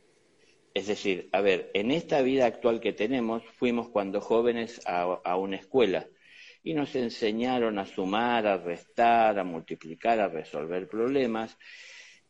Es 0.74 0.88
decir, 0.88 1.30
a 1.32 1.42
ver, 1.42 1.72
en 1.74 1.92
esta 1.92 2.22
vida 2.22 2.46
actual 2.46 2.80
que 2.80 2.94
tenemos, 2.94 3.44
fuimos 3.58 3.90
cuando 3.90 4.22
jóvenes 4.22 4.82
a, 4.86 5.36
una 5.38 5.56
escuela 5.56 6.08
y 6.64 6.74
nos 6.74 6.96
enseñaron 6.96 7.80
a 7.80 7.86
sumar, 7.86 8.46
a 8.46 8.58
restar, 8.58 9.40
a 9.40 9.44
multiplicar, 9.44 10.20
a 10.20 10.28
resolver 10.28 10.88
problemas. 10.88 11.58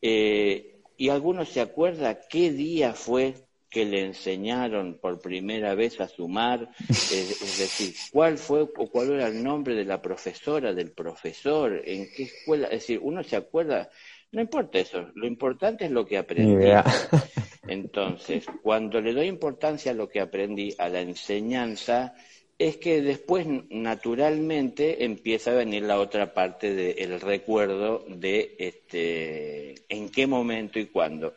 Eh, 0.01 0.79
y 0.95 1.09
algunos 1.09 1.49
se 1.49 1.61
acuerda 1.61 2.19
qué 2.29 2.51
día 2.51 2.93
fue 2.93 3.46
que 3.69 3.85
le 3.85 4.05
enseñaron 4.05 4.97
por 4.99 5.19
primera 5.19 5.75
vez 5.75 5.99
a 5.99 6.07
sumar, 6.07 6.69
es, 6.89 7.59
decir, 7.59 7.93
cuál 8.11 8.37
fue 8.37 8.61
o 8.61 8.89
cuál 8.89 9.11
era 9.11 9.27
el 9.27 9.43
nombre 9.43 9.75
de 9.75 9.85
la 9.85 10.01
profesora, 10.01 10.73
del 10.73 10.91
profesor, 10.91 11.81
en 11.85 12.07
qué 12.15 12.23
escuela, 12.23 12.67
es 12.67 12.81
decir, 12.81 12.99
uno 13.01 13.23
se 13.23 13.35
acuerda, 13.35 13.89
no 14.31 14.41
importa 14.41 14.79
eso, 14.79 15.07
lo 15.15 15.27
importante 15.27 15.85
es 15.85 15.91
lo 15.91 16.05
que 16.05 16.17
aprendí. 16.17 16.65
Entonces, 17.67 18.45
cuando 18.63 19.01
le 19.01 19.13
doy 19.13 19.27
importancia 19.27 19.91
a 19.91 19.95
lo 19.95 20.07
que 20.07 20.21
aprendí, 20.21 20.73
a 20.77 20.87
la 20.87 21.01
enseñanza, 21.01 22.15
es 22.57 22.77
que 22.77 23.01
después 23.01 23.45
naturalmente 23.69 25.03
empieza 25.03 25.51
a 25.51 25.55
venir 25.55 25.83
la 25.83 25.99
otra 25.99 26.33
parte 26.33 26.73
del 26.73 27.19
recuerdo 27.19 28.03
de 28.07 28.55
este 28.57 29.75
en 29.89 30.09
qué 30.09 30.25
momento 30.25 30.79
y 30.79 30.87
cuándo 30.87 31.33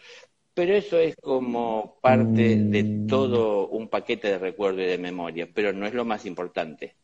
pero 0.55 0.75
eso 0.75 0.99
es 0.99 1.17
como 1.17 1.99
parte 2.01 2.57
de 2.57 2.83
mm. 2.83 3.07
todo 3.07 3.69
un 3.69 3.89
paquete 3.89 4.29
de 4.29 4.39
recuerdo 4.39 4.83
y 4.83 4.87
de 4.87 4.99
memoria, 4.99 5.49
pero 5.53 5.73
no 5.73 5.87
es 5.87 5.95
lo 5.95 6.05
más 6.05 6.27
importante. 6.27 6.97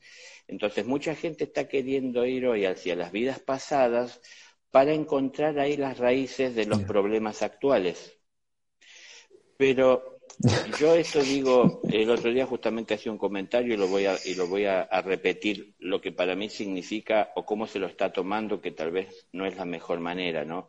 Entonces, 0.48 0.86
mucha 0.86 1.14
gente 1.14 1.44
está 1.44 1.68
queriendo 1.68 2.24
ir 2.24 2.46
hoy 2.46 2.64
hacia 2.64 2.96
las 2.96 3.12
vidas 3.12 3.40
pasadas 3.40 4.20
para 4.70 4.92
encontrar 4.92 5.58
ahí 5.58 5.76
las 5.76 5.98
raíces 5.98 6.54
de 6.54 6.66
los 6.66 6.82
problemas 6.82 7.42
actuales. 7.42 8.18
Pero 9.56 10.18
yo 10.78 10.94
esto 10.94 11.22
digo, 11.22 11.80
el 11.90 12.10
otro 12.10 12.30
día 12.30 12.46
justamente 12.46 12.94
hacía 12.94 13.10
un 13.10 13.18
comentario 13.18 13.74
y 13.74 13.76
lo 13.76 13.88
voy 13.88 14.06
a, 14.06 14.16
y 14.24 14.34
lo 14.34 14.46
voy 14.46 14.66
a 14.66 14.86
repetir, 15.02 15.74
lo 15.78 16.00
que 16.00 16.12
para 16.12 16.36
mí 16.36 16.50
significa 16.50 17.32
o 17.36 17.46
cómo 17.46 17.66
se 17.66 17.78
lo 17.78 17.86
está 17.86 18.12
tomando, 18.12 18.60
que 18.60 18.72
tal 18.72 18.90
vez 18.90 19.28
no 19.32 19.46
es 19.46 19.56
la 19.56 19.64
mejor 19.64 20.00
manera, 20.00 20.44
¿no? 20.44 20.68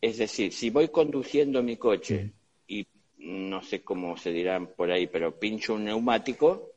Es 0.00 0.18
decir, 0.18 0.52
si 0.52 0.70
voy 0.70 0.88
conduciendo 0.88 1.62
mi 1.62 1.76
coche 1.76 2.32
y 2.66 2.86
no 3.18 3.62
sé 3.62 3.82
cómo 3.82 4.16
se 4.16 4.32
dirán 4.32 4.68
por 4.68 4.90
ahí, 4.90 5.06
pero 5.06 5.38
pincho 5.38 5.74
un 5.74 5.84
neumático, 5.84 6.72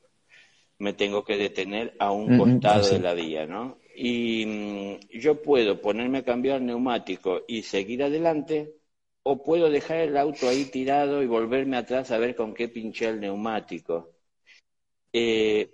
me 0.80 0.94
tengo 0.94 1.24
que 1.24 1.38
detener 1.38 1.96
a 2.00 2.12
un 2.12 2.38
costado 2.38 2.90
de 2.90 3.00
la 3.00 3.14
vía, 3.14 3.46
¿no? 3.46 3.78
Y 3.96 4.46
mm, 4.46 5.18
yo 5.18 5.42
puedo 5.42 5.80
ponerme 5.80 6.20
a 6.20 6.26
cambiar 6.26 6.62
neumático 6.62 7.44
y 7.48 7.64
seguir 7.64 8.04
adelante, 8.04 8.74
o 9.24 9.42
puedo 9.42 9.70
dejar 9.70 10.00
el 10.00 10.18
auto 10.18 10.50
ahí 10.50 10.66
tirado 10.66 11.24
y 11.24 11.28
volverme 11.28 11.78
atrás 11.78 12.12
a 12.12 12.18
ver 12.18 12.36
con 12.36 12.54
qué 12.54 12.68
pinché 12.68 13.08
el 13.08 13.22
neumático. 13.22 14.10
Eh, 15.14 15.70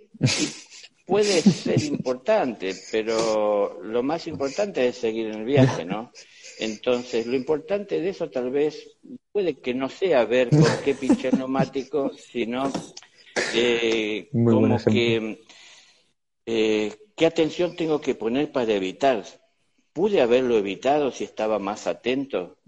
puede 1.06 1.42
ser 1.42 1.82
importante, 1.82 2.72
pero 2.92 3.82
lo 3.82 4.02
más 4.04 4.28
importante 4.28 4.86
es 4.86 4.96
seguir 4.96 5.26
en 5.26 5.40
el 5.40 5.44
viaje, 5.44 5.84
¿no? 5.84 6.12
Entonces, 6.60 7.26
lo 7.26 7.36
importante 7.36 8.02
de 8.02 8.10
eso 8.10 8.28
tal 8.28 8.50
vez 8.50 8.96
puede 9.32 9.58
que 9.60 9.72
no 9.72 9.88
sea 9.88 10.26
ver 10.26 10.50
con 10.50 10.62
qué 10.84 10.94
pinche 10.94 11.32
neumático, 11.32 12.12
sino 12.14 12.70
eh, 13.54 14.28
como 14.30 14.76
que 14.84 15.40
eh, 16.44 16.94
qué 17.16 17.26
atención 17.26 17.76
tengo 17.76 18.02
que 18.02 18.14
poner 18.14 18.52
para 18.52 18.74
evitar. 18.74 19.24
¿Pude 19.94 20.20
haberlo 20.20 20.58
evitado 20.58 21.10
si 21.10 21.24
estaba 21.24 21.58
más 21.58 21.86
atento? 21.86 22.58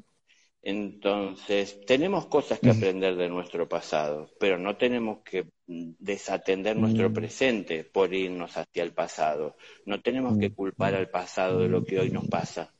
Entonces, 0.62 1.84
tenemos 1.84 2.26
cosas 2.26 2.60
que 2.60 2.70
aprender 2.70 3.16
de 3.16 3.28
nuestro 3.28 3.68
pasado, 3.68 4.30
pero 4.40 4.56
no 4.56 4.76
tenemos 4.76 5.18
que 5.22 5.48
desatender 5.66 6.76
nuestro 6.76 7.10
mm. 7.10 7.12
presente 7.12 7.84
por 7.84 8.14
irnos 8.14 8.56
hacia 8.56 8.84
el 8.84 8.92
pasado. 8.92 9.56
No 9.84 10.00
tenemos 10.00 10.38
que 10.38 10.50
culpar 10.52 10.94
al 10.94 11.10
pasado 11.10 11.60
de 11.60 11.68
lo 11.68 11.84
que 11.84 11.98
hoy 11.98 12.10
nos 12.10 12.26
pasa, 12.28 12.72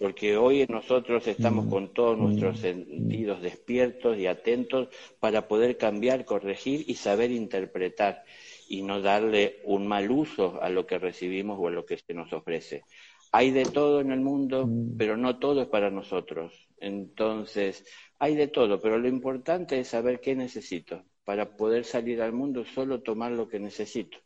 porque 0.00 0.38
hoy 0.38 0.64
nosotros 0.66 1.26
estamos 1.26 1.66
con 1.66 1.92
todos 1.92 2.16
nuestros 2.16 2.60
sentidos 2.60 3.42
despiertos 3.42 4.16
y 4.16 4.26
atentos 4.26 4.88
para 5.20 5.46
poder 5.46 5.76
cambiar, 5.76 6.24
corregir 6.24 6.84
y 6.86 6.94
saber 6.94 7.30
interpretar 7.30 8.24
y 8.66 8.80
no 8.80 9.02
darle 9.02 9.60
un 9.64 9.86
mal 9.86 10.10
uso 10.10 10.58
a 10.62 10.70
lo 10.70 10.86
que 10.86 10.98
recibimos 10.98 11.58
o 11.60 11.68
a 11.68 11.70
lo 11.70 11.84
que 11.84 11.98
se 11.98 12.14
nos 12.14 12.32
ofrece. 12.32 12.84
Hay 13.30 13.50
de 13.50 13.66
todo 13.66 14.00
en 14.00 14.10
el 14.10 14.20
mundo, 14.20 14.66
mm. 14.66 14.96
pero 14.96 15.18
no 15.18 15.38
todo 15.38 15.60
es 15.60 15.68
para 15.68 15.90
nosotros. 15.90 16.54
Entonces, 16.78 17.84
hay 18.18 18.36
de 18.36 18.48
todo, 18.48 18.80
pero 18.80 18.98
lo 18.98 19.06
importante 19.06 19.80
es 19.80 19.88
saber 19.88 20.20
qué 20.20 20.34
necesito. 20.34 21.04
Para 21.24 21.58
poder 21.58 21.84
salir 21.84 22.22
al 22.22 22.32
mundo, 22.32 22.64
solo 22.64 23.02
tomar 23.02 23.32
lo 23.32 23.50
que 23.50 23.60
necesito. 23.60 24.16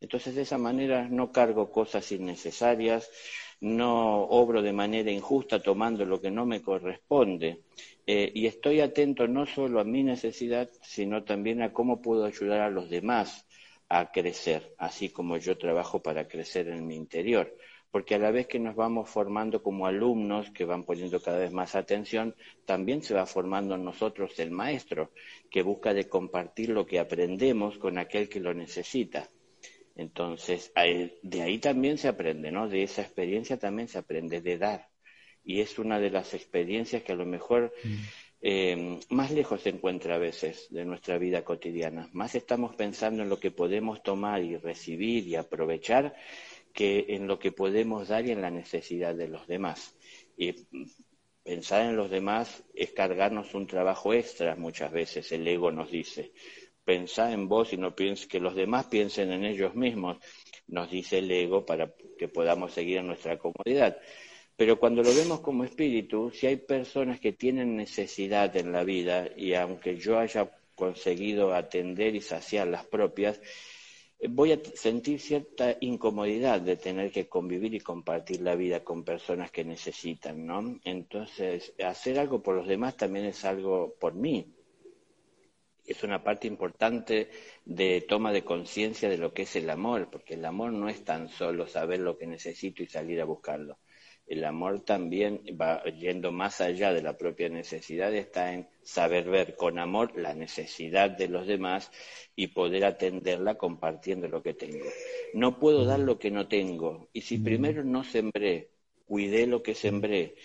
Entonces, 0.00 0.36
de 0.36 0.42
esa 0.42 0.58
manera 0.58 1.08
no 1.08 1.32
cargo 1.32 1.72
cosas 1.72 2.10
innecesarias, 2.12 3.10
no 3.62 4.24
obro 4.24 4.60
de 4.60 4.72
manera 4.72 5.10
injusta 5.10 5.62
tomando 5.62 6.04
lo 6.04 6.20
que 6.20 6.30
no 6.30 6.44
me 6.44 6.60
corresponde. 6.60 7.62
Eh, 8.06 8.30
y 8.34 8.46
estoy 8.46 8.80
atento 8.80 9.26
no 9.26 9.46
solo 9.46 9.80
a 9.80 9.84
mi 9.84 10.02
necesidad, 10.02 10.68
sino 10.82 11.24
también 11.24 11.62
a 11.62 11.72
cómo 11.72 12.02
puedo 12.02 12.26
ayudar 12.26 12.60
a 12.60 12.70
los 12.70 12.90
demás 12.90 13.46
a 13.88 14.12
crecer, 14.12 14.74
así 14.78 15.08
como 15.08 15.36
yo 15.38 15.56
trabajo 15.56 16.02
para 16.02 16.28
crecer 16.28 16.68
en 16.68 16.86
mi 16.86 16.96
interior 16.96 17.56
porque 17.92 18.14
a 18.14 18.18
la 18.18 18.30
vez 18.30 18.46
que 18.46 18.58
nos 18.58 18.74
vamos 18.74 19.10
formando 19.10 19.62
como 19.62 19.86
alumnos 19.86 20.50
que 20.50 20.64
van 20.64 20.82
poniendo 20.82 21.20
cada 21.20 21.38
vez 21.38 21.52
más 21.52 21.74
atención, 21.74 22.34
también 22.64 23.02
se 23.02 23.12
va 23.12 23.26
formando 23.26 23.74
en 23.74 23.84
nosotros 23.84 24.38
el 24.38 24.50
maestro, 24.50 25.10
que 25.50 25.62
busca 25.62 25.92
de 25.92 26.08
compartir 26.08 26.70
lo 26.70 26.86
que 26.86 26.98
aprendemos 26.98 27.76
con 27.76 27.98
aquel 27.98 28.30
que 28.30 28.40
lo 28.40 28.54
necesita. 28.54 29.28
Entonces, 29.94 30.72
de 30.74 31.42
ahí 31.42 31.58
también 31.58 31.98
se 31.98 32.08
aprende, 32.08 32.50
¿no? 32.50 32.68
De 32.68 32.82
esa 32.82 33.02
experiencia 33.02 33.58
también 33.58 33.88
se 33.88 33.98
aprende 33.98 34.40
de 34.40 34.58
dar. 34.58 34.88
Y 35.44 35.60
es 35.60 35.78
una 35.78 35.98
de 35.98 36.10
las 36.10 36.34
experiencias 36.34 37.02
que 37.02 37.12
a 37.12 37.16
lo 37.16 37.26
mejor 37.26 37.72
mm. 37.82 37.94
eh, 38.42 39.00
más 39.10 39.30
lejos 39.32 39.62
se 39.62 39.70
encuentra 39.70 40.14
a 40.14 40.18
veces 40.18 40.68
de 40.70 40.84
nuestra 40.84 41.18
vida 41.18 41.44
cotidiana. 41.44 42.08
Más 42.12 42.34
estamos 42.34 42.74
pensando 42.74 43.22
en 43.22 43.28
lo 43.28 43.38
que 43.38 43.50
podemos 43.50 44.02
tomar 44.02 44.42
y 44.42 44.56
recibir 44.56 45.26
y 45.26 45.36
aprovechar 45.36 46.14
que 46.72 47.06
en 47.08 47.26
lo 47.26 47.38
que 47.38 47.52
podemos 47.52 48.08
dar 48.08 48.26
y 48.26 48.30
en 48.30 48.40
la 48.40 48.50
necesidad 48.50 49.14
de 49.14 49.28
los 49.28 49.46
demás. 49.46 49.94
Y 50.36 50.54
pensar 51.42 51.86
en 51.86 51.96
los 51.96 52.10
demás 52.10 52.64
es 52.74 52.92
cargarnos 52.92 53.54
un 53.54 53.66
trabajo 53.66 54.14
extra 54.14 54.56
muchas 54.56 54.92
veces, 54.92 55.30
el 55.32 55.46
ego 55.46 55.70
nos 55.70 55.90
dice. 55.90 56.32
Pensar 56.84 57.32
en 57.32 57.48
vos 57.48 57.72
y 57.72 57.76
no 57.76 57.94
pienses 57.94 58.26
que 58.26 58.40
los 58.40 58.54
demás 58.54 58.86
piensen 58.86 59.32
en 59.32 59.44
ellos 59.44 59.74
mismos, 59.74 60.18
nos 60.66 60.90
dice 60.90 61.18
el 61.18 61.30
ego 61.30 61.64
para 61.64 61.92
que 62.18 62.28
podamos 62.28 62.72
seguir 62.72 62.98
en 62.98 63.06
nuestra 63.06 63.38
comodidad. 63.38 63.98
Pero 64.56 64.78
cuando 64.78 65.02
lo 65.02 65.14
vemos 65.14 65.40
como 65.40 65.64
espíritu, 65.64 66.30
si 66.30 66.46
hay 66.46 66.56
personas 66.56 67.20
que 67.20 67.32
tienen 67.32 67.76
necesidad 67.76 68.54
en 68.56 68.72
la 68.72 68.84
vida 68.84 69.28
y 69.36 69.54
aunque 69.54 69.96
yo 69.96 70.18
haya 70.18 70.50
conseguido 70.74 71.54
atender 71.54 72.14
y 72.14 72.20
saciar 72.20 72.68
las 72.68 72.86
propias, 72.86 73.40
voy 74.28 74.52
a 74.52 74.60
sentir 74.74 75.20
cierta 75.20 75.76
incomodidad 75.80 76.60
de 76.60 76.76
tener 76.76 77.10
que 77.10 77.28
convivir 77.28 77.74
y 77.74 77.80
compartir 77.80 78.40
la 78.40 78.54
vida 78.54 78.84
con 78.84 79.04
personas 79.04 79.50
que 79.50 79.64
necesitan, 79.64 80.46
¿no? 80.46 80.78
Entonces, 80.84 81.72
hacer 81.82 82.18
algo 82.18 82.42
por 82.42 82.54
los 82.54 82.68
demás 82.68 82.96
también 82.96 83.26
es 83.26 83.44
algo 83.44 83.94
por 83.98 84.14
mí. 84.14 84.46
Es 85.92 86.02
una 86.02 86.22
parte 86.22 86.46
importante 86.46 87.30
de 87.64 88.00
toma 88.02 88.32
de 88.32 88.44
conciencia 88.44 89.08
de 89.08 89.18
lo 89.18 89.32
que 89.32 89.42
es 89.42 89.56
el 89.56 89.70
amor, 89.70 90.08
porque 90.10 90.34
el 90.34 90.44
amor 90.44 90.72
no 90.72 90.88
es 90.88 91.04
tan 91.04 91.28
solo 91.28 91.66
saber 91.66 92.00
lo 92.00 92.18
que 92.18 92.26
necesito 92.26 92.82
y 92.82 92.86
salir 92.86 93.20
a 93.20 93.24
buscarlo 93.24 93.78
el 94.26 94.44
amor 94.44 94.80
también 94.80 95.42
va 95.60 95.84
yendo 95.84 96.32
más 96.32 96.60
allá 96.60 96.92
de 96.92 97.02
la 97.02 97.18
propia 97.18 97.48
necesidad, 97.48 98.14
está 98.14 98.54
en 98.54 98.68
saber 98.82 99.28
ver 99.28 99.56
con 99.56 99.78
amor 99.78 100.18
la 100.18 100.34
necesidad 100.34 101.10
de 101.10 101.28
los 101.28 101.46
demás 101.46 101.90
y 102.34 102.48
poder 102.48 102.84
atenderla 102.84 103.56
compartiendo 103.56 104.28
lo 104.28 104.42
que 104.42 104.54
tengo. 104.54 104.86
No 105.34 105.58
puedo 105.58 105.84
dar 105.84 106.00
lo 106.00 106.18
que 106.18 106.30
no 106.30 106.48
tengo. 106.48 107.08
Y 107.12 107.22
si 107.22 107.38
primero 107.38 107.84
no 107.84 108.04
sembré, 108.04 108.70
cuidé 109.06 109.46
lo 109.46 109.62
que 109.62 109.74
sembré, 109.74 110.36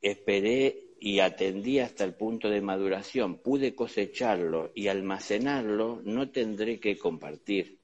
esperé 0.00 0.91
y 1.04 1.18
atendí 1.18 1.80
hasta 1.80 2.04
el 2.04 2.14
punto 2.14 2.48
de 2.48 2.60
maduración, 2.60 3.38
pude 3.38 3.74
cosecharlo 3.74 4.70
y 4.72 4.86
almacenarlo, 4.86 6.00
no 6.04 6.30
tendré 6.30 6.78
que 6.78 6.96
compartir 6.96 7.82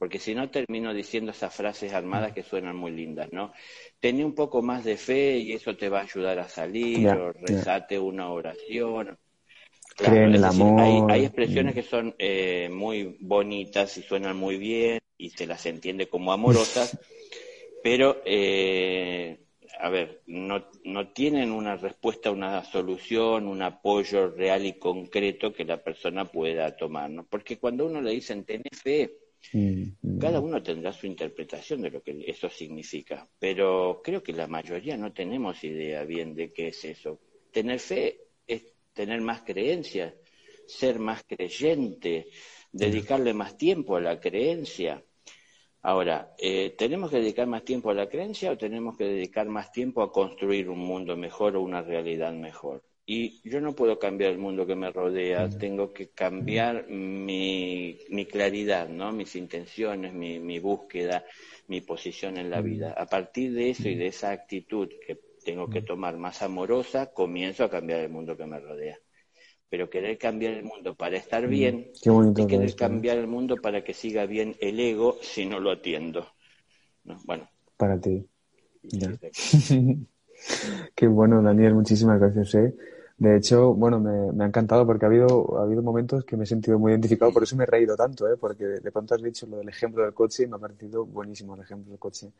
porque 0.00 0.18
si 0.18 0.34
no 0.34 0.48
termino 0.48 0.94
diciendo 0.94 1.30
esas 1.30 1.54
frases 1.54 1.92
armadas 1.92 2.32
que 2.32 2.42
suenan 2.42 2.74
muy 2.74 2.90
lindas, 2.90 3.30
¿no? 3.34 3.52
Tené 4.00 4.24
un 4.24 4.34
poco 4.34 4.62
más 4.62 4.82
de 4.82 4.96
fe 4.96 5.36
y 5.36 5.52
eso 5.52 5.76
te 5.76 5.90
va 5.90 5.98
a 5.98 6.04
ayudar 6.04 6.38
a 6.38 6.48
salir, 6.48 7.06
o 7.06 7.32
rezate 7.32 7.98
una 7.98 8.30
oración. 8.30 9.18
Claro, 9.96 10.24
el 10.24 10.42
amor. 10.42 11.10
Hay, 11.10 11.26
expresiones 11.26 11.74
que 11.74 11.82
son 11.82 12.14
eh, 12.18 12.70
muy 12.72 13.18
bonitas 13.20 13.98
y 13.98 14.02
suenan 14.02 14.38
muy 14.38 14.56
bien 14.56 15.00
y 15.18 15.28
se 15.28 15.46
las 15.46 15.66
entiende 15.66 16.08
como 16.08 16.32
amorosas, 16.32 16.98
pero, 17.82 18.22
eh, 18.24 19.38
a 19.80 19.88
ver, 19.88 20.22
no, 20.26 20.66
no 20.84 21.08
tienen 21.12 21.50
una 21.50 21.76
respuesta, 21.76 22.30
una 22.30 22.62
solución, 22.64 23.46
un 23.46 23.62
apoyo 23.62 24.28
real 24.28 24.66
y 24.66 24.78
concreto 24.78 25.52
que 25.52 25.64
la 25.64 25.82
persona 25.82 26.24
pueda 26.24 26.76
tomar, 26.76 27.10
¿no? 27.10 27.24
Porque 27.24 27.58
cuando 27.58 27.86
uno 27.86 28.00
le 28.00 28.12
dicen, 28.12 28.44
tenés 28.44 28.80
fe, 28.82 29.10
cada 30.20 30.40
uno 30.40 30.62
tendrá 30.62 30.92
su 30.92 31.06
interpretación 31.06 31.80
de 31.80 31.90
lo 31.90 32.02
que 32.02 32.24
eso 32.26 32.50
significa, 32.50 33.26
pero 33.38 34.00
creo 34.04 34.22
que 34.22 34.34
la 34.34 34.46
mayoría 34.46 34.96
no 34.96 35.12
tenemos 35.12 35.64
idea 35.64 36.04
bien 36.04 36.34
de 36.34 36.52
qué 36.52 36.68
es 36.68 36.84
eso. 36.84 37.18
Tener 37.50 37.80
fe 37.80 38.20
es 38.46 38.62
tener 38.92 39.22
más 39.22 39.42
creencia, 39.42 40.14
ser 40.66 40.98
más 40.98 41.24
creyente, 41.24 42.28
dedicarle 42.70 43.32
más 43.32 43.56
tiempo 43.56 43.96
a 43.96 44.00
la 44.00 44.20
creencia. 44.20 45.02
Ahora, 45.82 46.34
eh, 46.38 46.74
¿tenemos 46.76 47.10
que 47.10 47.18
dedicar 47.18 47.46
más 47.46 47.64
tiempo 47.64 47.90
a 47.90 47.94
la 47.94 48.08
creencia 48.08 48.52
o 48.52 48.58
tenemos 48.58 48.96
que 48.96 49.04
dedicar 49.04 49.48
más 49.48 49.72
tiempo 49.72 50.02
a 50.02 50.12
construir 50.12 50.68
un 50.68 50.80
mundo 50.80 51.16
mejor 51.16 51.56
o 51.56 51.62
una 51.62 51.82
realidad 51.82 52.32
mejor? 52.32 52.82
y 53.12 53.40
yo 53.42 53.60
no 53.60 53.74
puedo 53.74 53.98
cambiar 53.98 54.30
el 54.30 54.38
mundo 54.38 54.64
que 54.68 54.76
me 54.76 54.92
rodea, 54.92 55.48
tengo 55.50 55.92
que 55.92 56.10
cambiar 56.10 56.88
mi, 56.88 57.98
mi 58.08 58.24
claridad, 58.24 58.88
¿no? 58.88 59.10
mis 59.10 59.34
intenciones, 59.34 60.12
mi, 60.12 60.38
mi, 60.38 60.60
búsqueda, 60.60 61.24
mi 61.66 61.80
posición 61.80 62.36
en 62.36 62.50
la 62.50 62.60
vida. 62.60 62.92
A 62.96 63.06
partir 63.06 63.52
de 63.52 63.70
eso 63.70 63.88
y 63.88 63.96
de 63.96 64.06
esa 64.06 64.30
actitud 64.30 64.88
que 65.04 65.18
tengo 65.44 65.68
que 65.68 65.82
tomar 65.82 66.18
más 66.18 66.40
amorosa, 66.42 67.12
comienzo 67.12 67.64
a 67.64 67.70
cambiar 67.70 67.98
el 67.98 68.10
mundo 68.10 68.36
que 68.36 68.46
me 68.46 68.60
rodea. 68.60 68.96
Pero 69.70 69.88
querer 69.88 70.18
cambiar 70.18 70.54
el 70.54 70.64
mundo 70.64 70.94
para 70.94 71.16
estar 71.16 71.46
bien 71.46 71.92
y 72.02 72.46
querer 72.46 72.74
cambiar 72.74 73.16
el 73.18 73.28
mundo 73.28 73.56
para 73.56 73.82
que 73.84 73.94
siga 73.94 74.26
bien 74.26 74.56
el 74.60 74.78
ego 74.80 75.16
si 75.22 75.46
no 75.46 75.60
lo 75.60 75.70
atiendo. 75.70 76.26
¿no? 77.04 77.16
Bueno. 77.24 77.48
Para 77.76 77.98
ti. 77.98 78.26
Qué 80.94 81.06
bueno, 81.06 81.42
Daniel, 81.42 81.74
muchísimas 81.74 82.18
gracias. 82.18 82.54
¿eh? 82.54 82.74
De 83.20 83.36
hecho, 83.36 83.74
bueno, 83.74 84.00
me, 84.00 84.42
ha 84.42 84.46
encantado 84.46 84.86
porque 84.86 85.04
ha 85.04 85.08
habido, 85.08 85.58
ha 85.58 85.64
habido 85.64 85.82
momentos 85.82 86.24
que 86.24 86.36
me 86.36 86.44
he 86.44 86.46
sentido 86.46 86.78
muy 86.78 86.92
identificado, 86.92 87.32
por 87.32 87.42
eso 87.42 87.54
me 87.54 87.64
he 87.64 87.66
reído 87.66 87.94
tanto, 87.94 88.26
¿eh? 88.26 88.36
porque 88.38 88.64
de 88.64 88.90
pronto 88.90 89.14
has 89.14 89.22
dicho 89.22 89.46
lo 89.46 89.58
del 89.58 89.68
ejemplo 89.68 90.02
del 90.02 90.14
coche 90.14 90.44
y 90.44 90.46
me 90.46 90.56
ha 90.56 90.58
parecido 90.58 91.04
buenísimo 91.04 91.54
el 91.54 91.60
ejemplo 91.60 91.90
del 91.90 91.98
coche. 91.98 92.32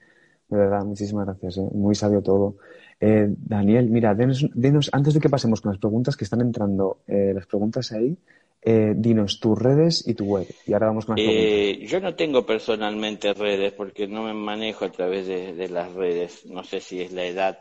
De 0.51 0.57
verdad, 0.57 0.85
muchísimas 0.85 1.27
gracias, 1.27 1.59
¿eh? 1.59 1.69
muy 1.73 1.95
sabio 1.95 2.23
todo. 2.23 2.57
Eh, 3.01 3.27
Daniel, 3.29 3.89
mira, 3.89 4.15
dinos, 4.15 4.91
antes 4.93 5.15
de 5.15 5.21
que 5.21 5.29
pasemos 5.29 5.61
con 5.61 5.73
las 5.73 5.81
preguntas 5.81 6.17
que 6.17 6.25
están 6.25 6.41
entrando, 6.41 6.99
eh, 7.07 7.33
las 7.35 7.47
preguntas 7.47 7.93
ahí, 7.93 8.17
eh, 8.63 8.93
dinos 8.95 9.41
tus 9.41 9.59
redes 9.59 10.07
y 10.07 10.15
tu 10.15 10.25
web. 10.25 10.47
Y 10.67 10.73
ahora 10.75 10.89
vamos 10.89 11.07
con 11.07 11.17
las 11.17 11.25
preguntas. 11.25 11.91
Yo 11.91 12.01
no 12.01 12.15
tengo 12.15 12.45
personalmente 12.45 13.33
redes 13.33 13.73
porque 13.73 14.07
no 14.07 14.25
me 14.25 14.35
manejo 14.35 14.85
a 14.85 14.91
través 14.91 15.27
de, 15.27 15.55
de 15.55 15.69
las 15.69 15.93
redes. 15.95 16.45
No 16.47 16.63
sé 16.65 16.81
si 16.81 17.01
es 17.01 17.13
la 17.13 17.25
edad 17.25 17.59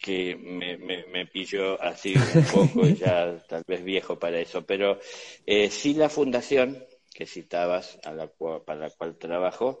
que 0.00 0.36
me, 0.36 0.78
me, 0.78 1.26
pilló 1.26 1.80
así 1.82 2.14
un 2.14 2.44
poco, 2.52 2.86
ya 2.88 3.38
tal 3.48 3.62
vez 3.66 3.82
viejo 3.84 4.18
para 4.18 4.38
eso, 4.40 4.64
pero 4.64 4.98
eh, 5.44 5.70
sí 5.70 5.94
la 5.94 6.08
fundación 6.08 6.84
que 7.12 7.26
citabas, 7.26 7.98
a 8.04 8.12
la 8.12 8.30
para 8.64 8.80
la 8.80 8.90
cual 8.90 9.18
trabajo, 9.18 9.80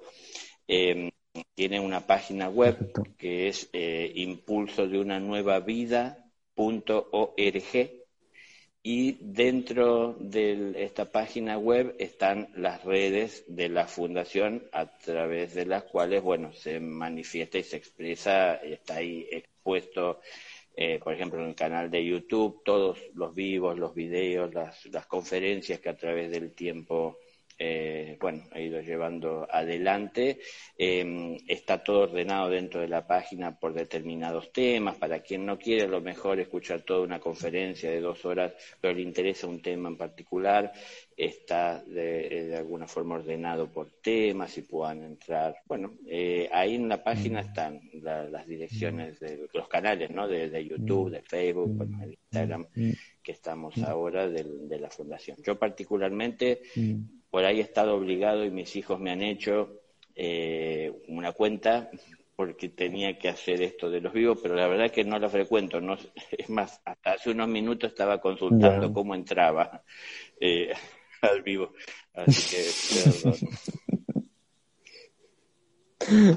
em, 0.66 1.10
tiene 1.58 1.80
una 1.80 2.06
página 2.06 2.48
web 2.48 2.92
que 3.18 3.48
es 3.48 3.68
eh, 3.72 4.12
impulso 4.14 4.86
de 4.86 5.00
una 5.00 5.18
nueva 5.18 5.58
vida.org 5.58 6.14
y 8.84 9.18
dentro 9.20 10.14
de 10.20 10.84
esta 10.84 11.10
página 11.10 11.58
web 11.58 11.96
están 11.98 12.50
las 12.54 12.84
redes 12.84 13.42
de 13.48 13.68
la 13.70 13.88
fundación 13.88 14.68
a 14.70 14.86
través 14.98 15.56
de 15.56 15.66
las 15.66 15.82
cuales, 15.82 16.22
bueno, 16.22 16.52
se 16.52 16.78
manifiesta 16.78 17.58
y 17.58 17.64
se 17.64 17.76
expresa, 17.76 18.54
está 18.54 18.98
ahí 18.98 19.26
expuesto, 19.28 20.20
eh, 20.76 21.00
por 21.02 21.12
ejemplo, 21.12 21.42
en 21.42 21.48
el 21.48 21.56
canal 21.56 21.90
de 21.90 22.04
YouTube, 22.04 22.62
todos 22.64 23.00
los 23.14 23.34
vivos, 23.34 23.76
los 23.76 23.96
videos, 23.96 24.54
las, 24.54 24.86
las 24.86 25.06
conferencias 25.06 25.80
que 25.80 25.88
a 25.88 25.96
través 25.96 26.30
del 26.30 26.52
tiempo 26.52 27.18
eh, 27.58 28.16
bueno, 28.20 28.44
ha 28.52 28.60
ido 28.60 28.80
llevando 28.80 29.46
adelante. 29.50 30.38
Em, 30.76 31.36
está 31.48 31.82
todo 31.82 32.02
ordenado 32.02 32.48
dentro 32.48 32.80
de 32.80 32.88
la 32.88 33.04
página 33.06 33.58
por 33.58 33.74
determinados 33.74 34.52
temas. 34.52 34.96
Para 34.96 35.20
quien 35.20 35.44
no 35.44 35.58
quiere, 35.58 35.84
a 35.84 35.88
lo 35.88 36.00
mejor 36.00 36.38
escuchar 36.38 36.82
toda 36.82 37.00
una 37.00 37.18
conferencia 37.18 37.90
de 37.90 38.00
dos 38.00 38.24
horas, 38.24 38.52
pero 38.80 38.94
le 38.94 39.02
interesa 39.02 39.48
un 39.48 39.60
tema 39.60 39.88
en 39.88 39.96
particular, 39.96 40.72
está 41.16 41.82
de, 41.82 42.54
alguna 42.56 42.86
forma 42.86 43.16
ordenado 43.16 43.72
por 43.72 43.90
temas 44.00 44.56
y 44.56 44.62
puedan 44.62 45.02
entrar. 45.02 45.56
Bueno, 45.66 45.94
eh, 46.06 46.48
ahí 46.52 46.76
en 46.76 46.88
la 46.88 47.02
página 47.02 47.40
están 47.40 47.80
las 48.02 48.46
direcciones 48.46 49.18
de 49.18 49.48
los 49.52 49.68
canales, 49.68 50.10
¿no? 50.10 50.28
De, 50.28 50.64
YouTube, 50.64 51.10
de 51.10 51.22
Facebook, 51.22 51.76
de 51.86 52.16
Instagram, 52.30 52.66
que 53.22 53.32
estamos 53.32 53.76
ahora 53.78 54.28
de 54.28 54.78
la 54.78 54.90
fundación. 54.90 55.36
Yo 55.42 55.58
particularmente 55.58 56.62
por 57.38 57.44
ahí 57.44 57.60
he 57.60 57.62
estado 57.62 57.94
obligado 57.94 58.44
y 58.44 58.50
mis 58.50 58.74
hijos 58.74 58.98
me 58.98 59.12
han 59.12 59.22
hecho 59.22 59.82
eh, 60.16 60.92
una 61.06 61.30
cuenta 61.30 61.88
porque 62.34 62.68
tenía 62.68 63.16
que 63.16 63.28
hacer 63.28 63.62
esto 63.62 63.88
de 63.88 64.00
los 64.00 64.12
vivos, 64.12 64.40
pero 64.42 64.56
la 64.56 64.66
verdad 64.66 64.90
que 64.90 65.04
no 65.04 65.20
la 65.20 65.28
frecuento. 65.28 65.80
No, 65.80 65.96
es 66.36 66.50
más, 66.50 66.80
hasta 66.84 67.12
hace 67.12 67.30
unos 67.30 67.46
minutos 67.46 67.92
estaba 67.92 68.20
consultando 68.20 68.92
cómo 68.92 69.14
entraba 69.14 69.84
eh, 70.40 70.72
al 71.22 71.42
vivo. 71.42 71.74
Así 72.12 72.42
que, 72.50 72.64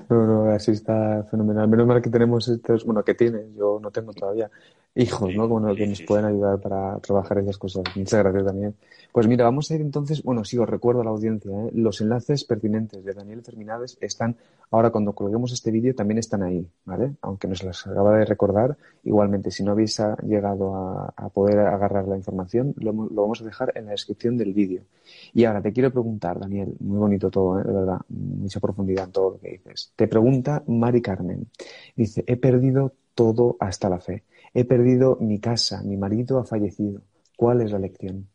No, 0.07 0.27
no, 0.27 0.51
así 0.51 0.69
está 0.69 1.23
fenomenal. 1.31 1.67
Menos 1.67 1.87
mal 1.87 1.99
que 2.03 2.11
tenemos 2.11 2.47
estos, 2.47 2.85
bueno, 2.85 3.03
que 3.03 3.15
tienes, 3.15 3.55
yo 3.55 3.79
no 3.81 3.89
tengo 3.89 4.13
todavía 4.13 4.51
hijos, 4.95 5.33
¿no? 5.35 5.47
Bueno, 5.47 5.73
que 5.75 5.87
nos 5.87 6.01
pueden 6.01 6.25
ayudar 6.25 6.59
para 6.59 6.99
trabajar 6.99 7.39
esas 7.39 7.57
cosas. 7.57 7.83
Muchas 7.95 8.19
gracias, 8.19 8.45
Daniel. 8.45 8.73
Pues 9.11 9.27
mira, 9.27 9.45
vamos 9.45 9.69
a 9.69 9.75
ir 9.75 9.81
entonces, 9.81 10.23
bueno, 10.23 10.43
sí, 10.43 10.57
os 10.57 10.69
recuerdo 10.69 11.01
a 11.01 11.03
la 11.03 11.09
audiencia, 11.09 11.51
¿eh? 11.51 11.71
los 11.73 11.99
enlaces 12.01 12.45
pertinentes 12.45 13.03
de 13.03 13.13
Daniel 13.13 13.43
Terminades 13.43 13.97
están, 13.99 14.37
ahora 14.69 14.89
cuando 14.89 15.13
colguemos 15.13 15.51
este 15.51 15.69
vídeo 15.69 15.93
también 15.93 16.17
están 16.17 16.43
ahí, 16.43 16.65
¿vale? 16.85 17.15
Aunque 17.21 17.47
nos 17.47 17.61
las 17.63 17.85
acaba 17.87 18.17
de 18.17 18.25
recordar, 18.25 18.77
igualmente, 19.03 19.51
si 19.51 19.63
no 19.63 19.71
habéis 19.71 20.01
llegado 20.25 20.75
a, 20.75 21.29
poder 21.33 21.59
agarrar 21.59 22.07
la 22.07 22.17
información, 22.17 22.73
lo, 22.77 22.93
vamos 22.93 23.41
a 23.41 23.45
dejar 23.45 23.73
en 23.75 23.85
la 23.85 23.91
descripción 23.91 24.37
del 24.37 24.53
vídeo. 24.53 24.83
Y 25.33 25.43
ahora 25.43 25.61
te 25.61 25.73
quiero 25.73 25.91
preguntar, 25.91 26.39
Daniel, 26.39 26.75
muy 26.79 26.97
bonito 26.97 27.29
todo, 27.29 27.59
¿eh? 27.59 27.63
de 27.63 27.73
verdad, 27.73 27.99
mucha 28.09 28.59
profundidad 28.59 29.05
en 29.05 29.11
todo 29.11 29.31
lo 29.31 29.39
que 29.39 29.51
dices. 29.51 29.91
Te 29.95 30.07
pregunta 30.07 30.63
Mari 30.67 31.01
Carmen, 31.01 31.47
dice, 31.95 32.23
he 32.27 32.37
perdido 32.37 32.93
todo 33.13 33.57
hasta 33.59 33.89
la 33.89 33.99
fe. 33.99 34.23
He 34.53 34.65
perdido 34.65 35.17
mi 35.21 35.39
casa, 35.39 35.81
mi 35.83 35.97
marido 35.97 36.39
ha 36.39 36.45
fallecido. 36.45 37.01
¿Cuál 37.35 37.61
es 37.61 37.71
la 37.71 37.79
lección? 37.79 38.29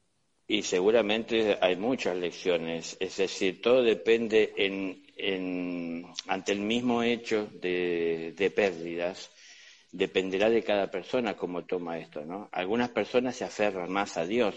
Y 0.48 0.62
seguramente 0.62 1.59
hay 1.61 1.74
muchas 1.76 2.16
lecciones, 2.16 2.96
es 3.00 3.16
decir, 3.16 3.61
todo 3.61 3.83
depende 3.83 4.52
en, 4.57 6.07
ante 6.29 6.52
el 6.52 6.61
mismo 6.61 7.02
hecho 7.02 7.48
de, 7.61 8.52
pérdidas, 8.55 9.31
dependerá 9.90 10.48
de 10.48 10.62
cada 10.62 10.88
persona 10.88 11.37
cómo 11.37 11.64
toma 11.64 11.98
esto, 11.98 12.24
¿no? 12.24 12.48
Algunas 12.52 12.90
personas 12.90 13.35
se 13.35 13.44
aferran 13.44 13.90
más 13.90 14.16
a 14.16 14.24
Dios, 14.24 14.55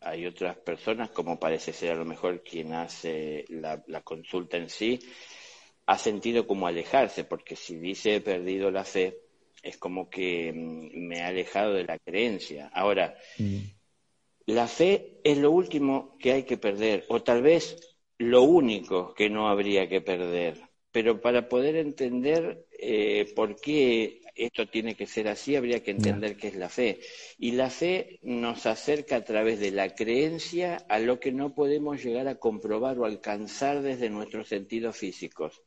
hay 0.00 0.26
otras 0.26 0.58
personas, 0.58 1.08
como 1.10 1.40
parece 1.40 1.72
ser 1.72 1.92
a 1.92 1.96
lo 1.96 2.04
mejor 2.04 2.42
quien 2.42 2.74
hace 2.74 3.46
la, 3.48 3.82
la 3.86 4.02
consulta 4.02 4.58
en 4.58 4.68
sí, 4.68 5.00
ha 5.86 5.96
sentido 5.96 6.46
como 6.46 6.66
alejarse, 6.66 7.24
porque 7.24 7.56
si 7.56 7.78
dice 7.78 8.16
he 8.16 8.20
perdido 8.20 8.70
la 8.70 8.84
fe, 8.84 9.25
es 9.66 9.76
como 9.78 10.08
que 10.08 10.52
mm, 10.52 11.06
me 11.08 11.22
ha 11.22 11.28
alejado 11.28 11.74
de 11.74 11.84
la 11.84 11.98
creencia. 11.98 12.70
Ahora, 12.72 13.16
mm. 13.38 13.58
La 14.46 14.68
fe 14.68 15.18
es 15.24 15.38
lo 15.38 15.50
último 15.50 16.16
que 16.20 16.32
hay 16.32 16.44
que 16.44 16.56
perder, 16.56 17.04
o 17.08 17.20
tal 17.22 17.42
vez 17.42 17.96
lo 18.16 18.42
único 18.42 19.12
que 19.12 19.28
no 19.28 19.48
habría 19.48 19.88
que 19.88 20.00
perder. 20.00 20.60
Pero 20.92 21.20
para 21.20 21.48
poder 21.48 21.74
entender 21.76 22.64
eh, 22.78 23.32
por 23.34 23.60
qué 23.60 24.20
esto 24.36 24.68
tiene 24.68 24.94
que 24.94 25.06
ser 25.06 25.28
así, 25.28 25.56
habría 25.56 25.82
que 25.82 25.90
entender 25.90 26.36
qué 26.36 26.48
es 26.48 26.56
la 26.56 26.68
fe. 26.68 27.00
Y 27.38 27.52
la 27.52 27.70
fe 27.70 28.20
nos 28.22 28.66
acerca 28.66 29.16
a 29.16 29.24
través 29.24 29.58
de 29.60 29.70
la 29.70 29.94
creencia 29.94 30.76
a 30.88 30.98
lo 30.98 31.18
que 31.18 31.32
no 31.32 31.54
podemos 31.54 32.04
llegar 32.04 32.28
a 32.28 32.36
comprobar 32.38 32.98
o 32.98 33.04
alcanzar 33.04 33.82
desde 33.82 34.10
nuestros 34.10 34.48
sentidos 34.48 34.96
físicos. 34.96 35.62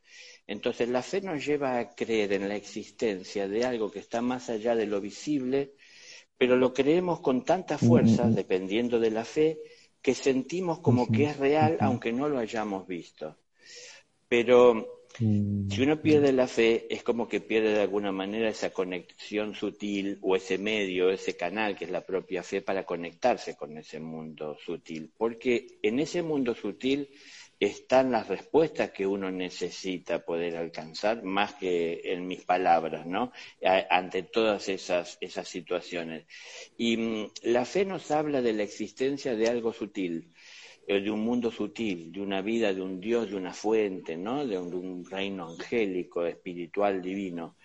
Entonces 0.46 0.88
la 0.88 1.02
fe 1.02 1.20
nos 1.20 1.44
lleva 1.44 1.78
a 1.78 1.94
creer 1.94 2.32
en 2.32 2.48
la 2.48 2.56
existencia 2.56 3.48
de 3.48 3.64
algo 3.64 3.90
que 3.90 3.98
está 3.98 4.22
más 4.22 4.50
allá 4.50 4.74
de 4.74 4.86
lo 4.86 5.00
visible 5.00 5.74
pero 6.40 6.56
lo 6.56 6.72
creemos 6.72 7.20
con 7.20 7.44
tanta 7.44 7.76
fuerza, 7.76 8.26
dependiendo 8.26 8.98
de 8.98 9.10
la 9.10 9.26
fe, 9.26 9.60
que 10.00 10.14
sentimos 10.14 10.78
como 10.78 11.12
que 11.12 11.24
es 11.24 11.36
real 11.36 11.76
aunque 11.80 12.12
no 12.12 12.30
lo 12.30 12.38
hayamos 12.38 12.86
visto. 12.86 13.36
Pero 14.26 14.99
si 15.18 15.82
uno 15.82 16.00
pierde 16.00 16.32
la 16.32 16.46
fe, 16.46 16.86
es 16.88 17.02
como 17.02 17.28
que 17.28 17.40
pierde 17.40 17.72
de 17.72 17.82
alguna 17.82 18.12
manera 18.12 18.48
esa 18.48 18.70
conexión 18.70 19.54
sutil 19.54 20.18
o 20.22 20.36
ese 20.36 20.56
medio, 20.56 21.10
ese 21.10 21.36
canal 21.36 21.76
que 21.76 21.84
es 21.84 21.90
la 21.90 22.06
propia 22.06 22.42
fe 22.42 22.62
para 22.62 22.84
conectarse 22.84 23.56
con 23.56 23.76
ese 23.76 24.00
mundo 24.00 24.56
sutil. 24.64 25.12
Porque 25.16 25.78
en 25.82 26.00
ese 26.00 26.22
mundo 26.22 26.54
sutil 26.54 27.10
están 27.60 28.10
las 28.10 28.26
respuestas 28.26 28.90
que 28.90 29.06
uno 29.06 29.30
necesita 29.30 30.24
poder 30.24 30.56
alcanzar, 30.56 31.22
más 31.22 31.54
que 31.54 32.00
en 32.04 32.26
mis 32.26 32.42
palabras, 32.42 33.06
¿no? 33.06 33.32
ante 33.90 34.22
todas 34.22 34.70
esas, 34.70 35.18
esas 35.20 35.46
situaciones. 35.46 36.24
Y 36.78 36.96
mm, 36.96 37.30
la 37.42 37.66
fe 37.66 37.84
nos 37.84 38.10
habla 38.10 38.40
de 38.40 38.54
la 38.54 38.62
existencia 38.62 39.36
de 39.36 39.48
algo 39.48 39.74
sutil, 39.74 40.32
de 40.98 41.10
un 41.10 41.20
mundo 41.20 41.50
sutil, 41.52 42.10
de 42.10 42.20
una 42.20 42.42
vida, 42.42 42.74
de 42.74 42.82
un 42.82 43.00
Dios, 43.00 43.30
de 43.30 43.36
una 43.36 43.52
fuente, 43.52 44.16
¿no? 44.16 44.44
De 44.46 44.58
un, 44.58 45.04
reino 45.04 45.48
angélico, 45.50 46.26
espiritual, 46.26 47.00
divino. 47.00 47.56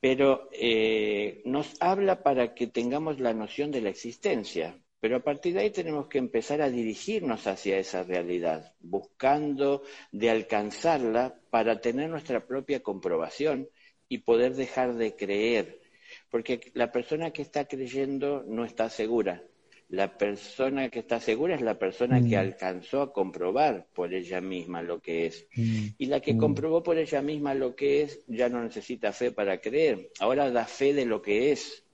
Pero 0.00 0.48
eh, 0.52 1.40
nos 1.46 1.74
habla 1.80 2.22
para 2.22 2.54
que 2.54 2.66
tengamos 2.66 3.20
la 3.20 3.32
noción 3.32 3.70
de 3.70 3.80
la 3.80 3.88
existencia, 3.88 4.78
pero 5.00 5.16
a 5.16 5.20
partir 5.20 5.54
de 5.54 5.60
ahí 5.60 5.70
tenemos 5.70 6.08
que 6.08 6.18
empezar 6.18 6.60
a 6.60 6.70
dirigirnos 6.70 7.46
hacia 7.46 7.78
esa 7.78 8.02
realidad, 8.02 8.74
buscando 8.80 9.82
de 10.12 10.30
alcanzarla 10.30 11.40
para 11.50 11.80
tener 11.80 12.10
nuestra 12.10 12.46
propia 12.46 12.82
comprobación 12.82 13.68
y 14.08 14.18
poder 14.18 14.54
dejar 14.54 14.94
de 14.94 15.14
creer. 15.14 15.80
Porque 16.30 16.60
la 16.74 16.90
persona 16.90 17.30
que 17.30 17.42
está 17.42 17.66
creyendo 17.66 18.44
no 18.46 18.64
está 18.64 18.90
segura. 18.90 19.42
La 19.90 20.18
persona 20.18 20.90
que 20.90 20.98
está 20.98 21.18
segura 21.18 21.54
es 21.54 21.62
la 21.62 21.78
persona 21.78 22.20
que 22.20 22.36
mm. 22.36 22.40
alcanzó 22.40 23.00
a 23.00 23.12
comprobar 23.12 23.86
por 23.94 24.12
ella 24.12 24.40
misma 24.40 24.82
lo 24.82 25.00
que 25.00 25.26
es. 25.26 25.46
Mm. 25.56 25.86
Y 25.96 26.06
la 26.06 26.20
que 26.20 26.34
mm. 26.34 26.38
comprobó 26.38 26.82
por 26.82 26.98
ella 26.98 27.22
misma 27.22 27.54
lo 27.54 27.74
que 27.74 28.02
es 28.02 28.20
ya 28.26 28.48
no 28.48 28.62
necesita 28.62 29.12
fe 29.12 29.32
para 29.32 29.60
creer. 29.60 30.10
Ahora 30.20 30.50
da 30.50 30.66
fe 30.66 30.92
de 30.92 31.06
lo 31.06 31.22
que 31.22 31.52
es 31.52 31.84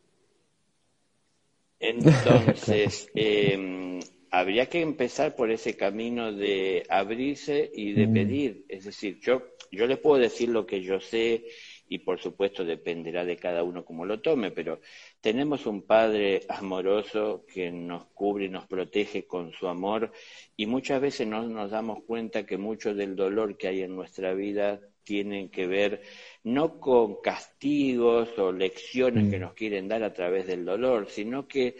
entonces, 1.85 3.11
em, 3.15 4.01
habría 4.31 4.67
que 4.67 4.81
empezar 4.81 5.37
por 5.37 5.51
ese 5.51 5.77
camino 5.77 6.33
de 6.33 6.85
abrirse 6.89 7.71
y 7.75 7.93
de 7.93 8.09
pedir. 8.09 8.65
Es 8.69 8.85
decir, 8.85 9.21
yo, 9.21 9.43
yo 9.71 9.87
les 9.87 9.99
puedo 9.99 10.19
decir 10.19 10.49
lo 10.49 10.67
que 10.67 10.83
yo 10.83 11.01
sé 11.01 11.45
y 11.89 11.99
por 11.99 12.21
supuesto 12.21 12.65
dependerá 12.65 13.25
de 13.25 13.37
cada 13.37 13.63
uno 13.63 13.85
cómo 13.85 14.05
lo 14.07 14.21
tome, 14.21 14.51
pero 14.51 14.81
tenemos 15.21 15.67
un 15.67 15.83
Padre 15.83 16.43
amoroso 16.49 17.45
que 17.53 17.71
nos 17.71 18.07
cubre 18.07 18.47
y 18.47 18.49
nos 18.49 18.67
protege 18.67 19.27
con 19.27 19.53
su 19.53 19.69
amor 19.69 20.13
y 20.57 20.67
muchas 20.67 21.01
veces 21.01 21.27
no 21.27 21.43
nos 21.47 21.71
damos 21.71 22.03
cuenta 22.05 22.47
que 22.47 22.59
mucho 22.59 22.95
del 22.95 23.17
dolor 23.17 23.57
que 23.57 23.69
hay 23.69 23.83
en 23.83 23.95
nuestra 23.95 24.35
vida 24.35 24.81
tienen 25.05 25.51
que 25.51 25.67
ver 25.67 26.03
no 26.43 26.81
con 26.81 27.21
castigos 27.21 28.39
o 28.39 28.53
lecciones 28.53 29.31
que 29.31 29.39
mm. 29.39 29.43
nos 29.43 29.53
quieren 29.55 29.89
dar 29.89 30.03
a 30.03 30.13
través 30.13 30.47
del 30.47 30.65
dolor, 30.65 31.09
sino 31.11 31.47
que 31.47 31.77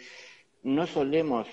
no 0.63 0.85
solemos 0.85 1.47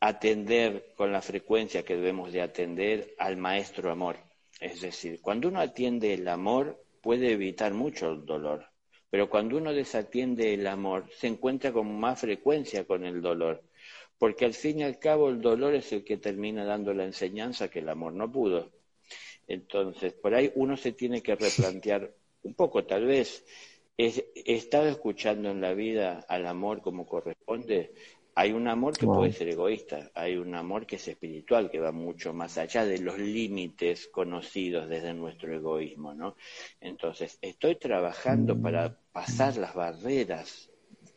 atender 0.00 0.92
con 0.96 1.12
la 1.12 1.22
frecuencia 1.22 1.84
que 1.84 1.96
debemos 1.96 2.32
de 2.32 2.42
atender 2.42 3.14
al 3.18 3.36
maestro 3.36 3.90
amor. 3.90 4.16
Es 4.60 4.80
decir, 4.80 5.20
cuando 5.20 5.48
uno 5.48 5.60
atiende 5.60 6.14
el 6.14 6.28
amor 6.28 6.82
puede 7.06 7.30
evitar 7.30 7.72
mucho 7.72 8.10
el 8.10 8.26
dolor, 8.26 8.66
pero 9.08 9.30
cuando 9.30 9.56
uno 9.56 9.72
desatiende 9.72 10.54
el 10.54 10.66
amor 10.66 11.08
se 11.16 11.28
encuentra 11.28 11.72
con 11.72 12.00
más 12.00 12.20
frecuencia 12.20 12.84
con 12.84 13.04
el 13.04 13.22
dolor, 13.22 13.62
porque 14.18 14.44
al 14.44 14.54
fin 14.54 14.80
y 14.80 14.82
al 14.82 14.98
cabo 14.98 15.28
el 15.28 15.40
dolor 15.40 15.76
es 15.76 15.92
el 15.92 16.02
que 16.02 16.16
termina 16.16 16.64
dando 16.64 16.92
la 16.92 17.04
enseñanza 17.04 17.68
que 17.68 17.78
el 17.78 17.88
amor 17.90 18.12
no 18.12 18.32
pudo. 18.32 18.72
Entonces, 19.46 20.14
por 20.14 20.34
ahí 20.34 20.50
uno 20.56 20.76
se 20.76 20.90
tiene 20.90 21.22
que 21.22 21.36
replantear 21.36 22.12
un 22.42 22.54
poco, 22.54 22.84
tal 22.84 23.04
vez, 23.04 23.44
¿he 23.96 24.24
estado 24.44 24.88
escuchando 24.88 25.50
en 25.50 25.60
la 25.60 25.74
vida 25.74 26.26
al 26.28 26.44
amor 26.44 26.82
como 26.82 27.06
corresponde? 27.06 27.94
Hay 28.38 28.52
un 28.52 28.68
amor 28.68 28.98
que 28.98 29.06
puede 29.06 29.32
ser 29.32 29.48
egoísta, 29.48 30.10
hay 30.14 30.36
un 30.36 30.54
amor 30.54 30.86
que 30.86 30.96
es 30.96 31.08
espiritual, 31.08 31.70
que 31.70 31.80
va 31.80 31.90
mucho 31.90 32.34
más 32.34 32.58
allá 32.58 32.84
de 32.84 32.98
los 32.98 33.18
límites 33.18 34.08
conocidos 34.08 34.90
desde 34.90 35.14
nuestro 35.14 35.54
egoísmo, 35.54 36.12
¿no? 36.12 36.36
Entonces, 36.78 37.38
estoy 37.40 37.76
trabajando 37.76 38.54
mm. 38.54 38.62
para 38.62 38.98
pasar 39.10 39.56
las 39.56 39.74
barreras 39.74 40.70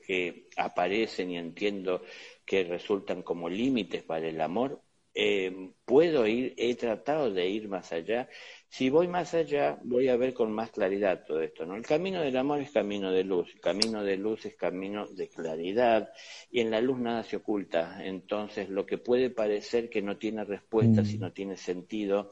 que 0.08 0.48
aparecen 0.56 1.32
y 1.32 1.38
entiendo 1.38 2.04
que 2.46 2.64
resultan 2.64 3.22
como 3.22 3.50
límites 3.50 4.02
para 4.04 4.30
el 4.30 4.40
amor, 4.40 4.82
eh, 5.14 5.72
puedo 5.84 6.26
ir, 6.26 6.54
he 6.56 6.74
tratado 6.76 7.30
de 7.32 7.50
ir 7.50 7.68
más 7.68 7.92
allá. 7.92 8.30
Si 8.72 8.92
voy 8.92 9.08
más 9.08 9.34
allá, 9.34 9.80
voy 9.84 10.10
a 10.10 10.16
ver 10.16 10.36
con 10.36 10.52
más 10.52 10.70
claridad 10.70 11.26
todo 11.26 11.42
esto, 11.42 11.66
¿no? 11.66 11.76
El 11.76 11.82
camino 11.82 12.22
del 12.22 12.38
amor 12.38 12.62
es 12.62 12.70
camino 12.70 13.12
de 13.12 13.24
luz, 13.24 13.50
el 13.56 13.60
camino 13.60 14.04
de 14.04 14.16
luz 14.16 14.46
es 14.46 14.56
camino 14.56 15.08
de 15.08 15.28
claridad, 15.28 16.12
y 16.52 16.60
en 16.60 16.70
la 16.70 16.80
luz 16.80 17.00
nada 17.00 17.24
se 17.24 17.38
oculta. 17.38 18.06
Entonces, 18.06 18.70
lo 18.70 18.86
que 18.86 19.00
puede 19.00 19.32
parecer 19.32 19.90
que 19.90 20.04
no 20.04 20.18
tiene 20.18 20.44
respuesta, 20.44 21.04
si 21.04 21.18
mm. 21.18 21.22
no 21.22 21.32
tiene 21.32 21.58
sentido, 21.58 22.30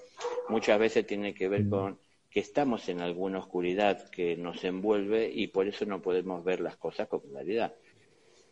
muchas 0.47 0.77
veces 0.77 1.07
tiene 1.07 1.33
que 1.33 1.49
ver 1.49 1.63
mm. 1.63 1.69
con 1.71 1.99
que 2.29 2.39
estamos 2.39 2.87
en 2.87 3.01
alguna 3.01 3.39
oscuridad 3.39 4.07
que 4.11 4.37
nos 4.37 4.63
envuelve 4.63 5.27
y 5.33 5.47
por 5.47 5.67
eso 5.67 5.85
no 5.85 6.03
podemos 6.03 6.43
ver 6.43 6.59
las 6.59 6.77
cosas 6.77 7.07
con 7.07 7.21
claridad. 7.21 7.73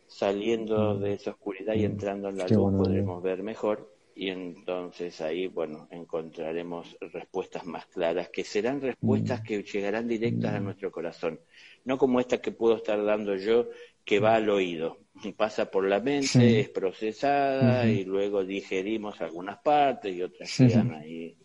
Saliendo 0.08 0.96
mm. 0.96 1.02
de 1.02 1.14
esa 1.14 1.32
oscuridad 1.32 1.76
y 1.76 1.86
entrando 1.86 2.30
en 2.30 2.40
la 2.40 2.48
luz 2.48 2.74
podremos 2.74 3.22
ver 3.22 3.44
mejor 3.44 3.94
y 4.16 4.30
entonces 4.30 5.20
ahí, 5.20 5.48
bueno, 5.48 5.90
encontraremos 5.92 6.98
respuestas 7.02 7.66
más 7.66 7.86
claras, 7.88 8.30
que 8.30 8.46
serán 8.46 8.80
respuestas 8.80 9.42
mm. 9.42 9.44
que 9.44 9.64
llegarán 9.64 10.08
directas 10.08 10.54
a 10.54 10.60
mm. 10.62 10.64
nuestro 10.64 10.90
corazón, 10.90 11.42
no 11.84 11.98
como 11.98 12.22
esta 12.22 12.38
que 12.38 12.54
puedo 12.54 12.78
estar 12.78 13.04
dando 13.04 13.36
yo, 13.36 13.68
que 14.06 14.22
va 14.22 14.36
al 14.36 14.50
oído, 14.50 15.00
pasa 15.36 15.70
por 15.70 15.86
la 15.86 16.00
mente, 16.00 16.62
es 16.62 16.70
procesada 16.70 17.86
y 17.88 18.06
luego 18.06 18.46
digerimos 18.46 19.20
algunas 19.20 19.58
partes 19.60 20.16
y 20.16 20.22
otras 20.22 20.56
quedan 20.56 20.94
ahí 20.94 21.36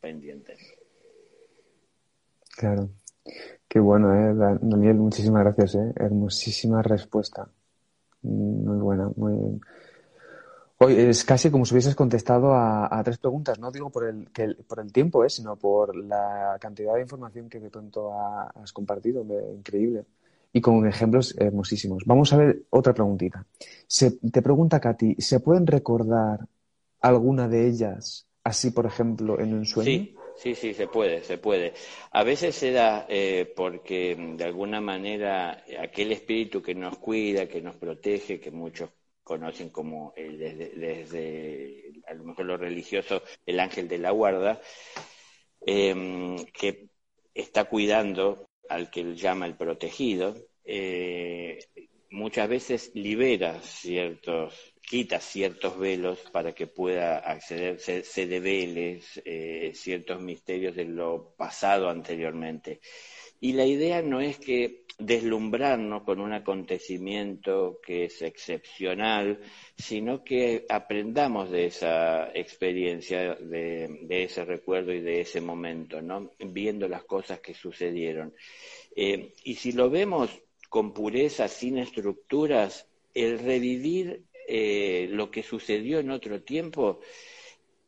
pendientes. 0.00 0.58
Claro. 2.56 2.88
Qué 3.68 3.80
bueno, 3.80 4.14
¿eh? 4.14 4.58
Daniel, 4.62 4.94
muchísimas 4.94 5.42
gracias, 5.42 5.74
¿eh? 5.74 5.92
Hermosísima 5.96 6.82
respuesta. 6.82 7.48
Muy 8.22 8.78
buena, 8.78 9.10
muy 9.16 9.32
bien. 9.32 9.60
Es 10.88 11.24
casi 11.24 11.50
como 11.50 11.64
si 11.64 11.74
hubieses 11.74 11.94
contestado 11.94 12.54
a, 12.54 13.00
tres 13.04 13.18
preguntas, 13.18 13.58
no 13.58 13.70
digo 13.70 13.90
por 13.90 14.06
el, 14.06 14.30
que 14.30 14.54
por 14.66 14.80
el 14.80 14.92
tiempo, 14.92 15.24
¿eh? 15.24 15.30
sino 15.30 15.56
por 15.56 15.94
la 15.96 16.56
cantidad 16.60 16.94
de 16.94 17.02
información 17.02 17.48
que 17.48 17.60
de 17.60 17.70
pronto 17.70 18.12
has 18.12 18.72
compartido, 18.72 19.24
increíble. 19.54 20.04
Y 20.52 20.60
con 20.60 20.86
ejemplos 20.86 21.34
hermosísimos. 21.36 22.04
Vamos 22.06 22.32
a 22.32 22.36
ver 22.36 22.62
otra 22.70 22.94
preguntita. 22.94 23.44
Se, 23.86 24.12
te 24.12 24.40
pregunta 24.40 24.80
Katy, 24.80 25.16
¿se 25.18 25.40
pueden 25.40 25.66
recordar 25.66 26.46
alguna 27.00 27.48
de 27.48 27.66
ellas 27.66 28.26
así, 28.44 28.70
por 28.70 28.86
ejemplo, 28.86 29.40
en 29.40 29.54
un 29.54 29.66
sueño? 29.66 29.90
Sí. 29.90 30.16
Sí, 30.36 30.56
sí, 30.56 30.74
se 30.74 30.88
puede, 30.88 31.22
se 31.22 31.38
puede. 31.38 31.74
A 32.10 32.24
veces 32.24 32.56
se 32.56 32.72
da 32.72 33.06
eh, 33.08 33.52
porque 33.54 34.16
de 34.36 34.44
alguna 34.44 34.80
manera 34.80 35.62
aquel 35.80 36.10
espíritu 36.10 36.60
que 36.60 36.74
nos 36.74 36.98
cuida, 36.98 37.46
que 37.46 37.62
nos 37.62 37.76
protege, 37.76 38.40
que 38.40 38.50
muchos 38.50 38.90
conocen 39.24 39.70
como 39.70 40.12
desde, 40.16 41.92
a 42.06 42.14
lo 42.14 42.24
mejor 42.24 42.44
lo 42.44 42.56
religioso 42.56 43.22
el 43.46 43.58
ángel 43.58 43.88
de 43.88 43.98
la 43.98 44.10
guarda, 44.10 44.60
em, 45.66 46.36
que 46.52 46.88
está 47.34 47.64
cuidando 47.64 48.46
al 48.68 48.90
que 48.90 49.00
él 49.00 49.16
llama 49.16 49.46
el 49.46 49.56
protegido, 49.56 50.36
eh, 50.64 51.58
muchas 52.10 52.48
veces 52.48 52.92
libera 52.94 53.60
ciertos, 53.60 54.74
quita 54.80 55.20
ciertos 55.20 55.78
velos 55.78 56.20
para 56.32 56.54
que 56.54 56.66
pueda 56.66 57.18
acceder, 57.18 57.80
se, 57.80 58.04
se 58.04 58.24
eh, 59.24 59.72
ciertos 59.74 60.20
misterios 60.20 60.76
de 60.76 60.84
lo 60.84 61.34
pasado 61.36 61.90
anteriormente. 61.90 62.80
Y 63.44 63.52
la 63.52 63.66
idea 63.66 64.00
no 64.00 64.22
es 64.22 64.38
que 64.38 64.86
deslumbrarnos 64.98 66.04
con 66.04 66.18
un 66.18 66.32
acontecimiento 66.32 67.78
que 67.84 68.06
es 68.06 68.22
excepcional, 68.22 69.38
sino 69.76 70.24
que 70.24 70.64
aprendamos 70.66 71.50
de 71.50 71.66
esa 71.66 72.30
experiencia, 72.32 73.34
de, 73.34 74.06
ese 74.08 74.46
recuerdo 74.46 74.94
y 74.94 75.02
de 75.02 75.20
ese 75.20 75.42
momento. 75.42 76.00
Viendo 76.38 76.88
las 76.88 77.04
cosas 77.04 77.40
que 77.40 77.52
sucedieron. 77.52 78.32
Eh, 78.96 79.34
y 79.44 79.56
si 79.56 79.72
lo 79.72 79.90
vemos 79.90 80.30
con 80.70 80.94
pureza, 80.94 81.46
sin 81.46 81.76
estructuras, 81.76 82.88
el 83.12 83.40
revivir 83.40 84.22
eh, 84.48 85.06
lo 85.10 85.30
que 85.30 85.42
sucedió 85.42 85.98
en 85.98 86.10
otro 86.10 86.40
tiempo 86.40 87.00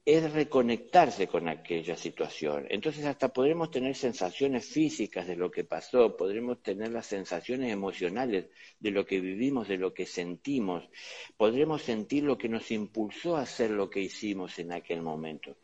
es 0.06 0.32
reconectarse 0.32 1.26
con 1.26 1.48
aquella 1.48 1.96
situación. 1.96 2.64
Entonces 2.70 3.04
hasta 3.06 3.32
podremos 3.32 3.72
tener 3.72 3.96
sensaciones 3.96 4.64
físicas 4.64 5.26
de 5.26 5.34
lo 5.34 5.50
que 5.50 5.64
pasó, 5.64 6.16
podremos 6.16 6.62
tener 6.62 6.92
las 6.92 7.06
sensaciones 7.06 7.72
emocionales 7.72 8.46
de 8.78 8.90
lo 8.92 9.04
que 9.04 9.20
vivimos, 9.20 9.66
de 9.66 9.78
lo 9.78 9.92
que 9.92 10.06
sentimos, 10.06 10.88
podremos 11.36 11.82
sentir 11.82 12.22
lo 12.22 12.38
que 12.38 12.48
nos 12.48 12.70
impulsó 12.70 13.36
a 13.36 13.42
hacer 13.42 13.72
lo 13.72 13.90
que 13.90 14.00
hicimos 14.00 14.60
en 14.60 14.72
aquel 14.72 15.02
momento. 15.02 15.56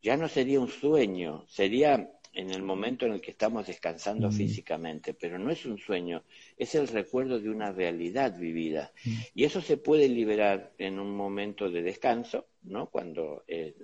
Ya 0.00 0.16
no 0.16 0.28
sería 0.28 0.60
un 0.60 0.68
sueño, 0.68 1.44
sería 1.48 2.08
en 2.38 2.50
el 2.50 2.62
momento 2.62 3.04
en 3.04 3.14
el 3.14 3.20
que 3.20 3.32
estamos 3.32 3.66
descansando 3.66 4.30
físicamente, 4.30 5.12
pero 5.12 5.40
no 5.40 5.50
es 5.50 5.66
un 5.66 5.76
sueño, 5.76 6.22
es 6.56 6.76
el 6.76 6.86
recuerdo 6.86 7.40
de 7.40 7.50
una 7.50 7.72
realidad 7.72 8.38
vivida. 8.38 8.92
Y 9.34 9.42
eso 9.42 9.60
se 9.60 9.76
puede 9.76 10.08
liberar 10.08 10.72
en 10.78 11.00
un 11.00 11.16
momento 11.16 11.68
de 11.68 11.82
descanso, 11.82 12.46
¿no? 12.62 12.86
Cuando 12.86 13.44
eh, 13.46 13.74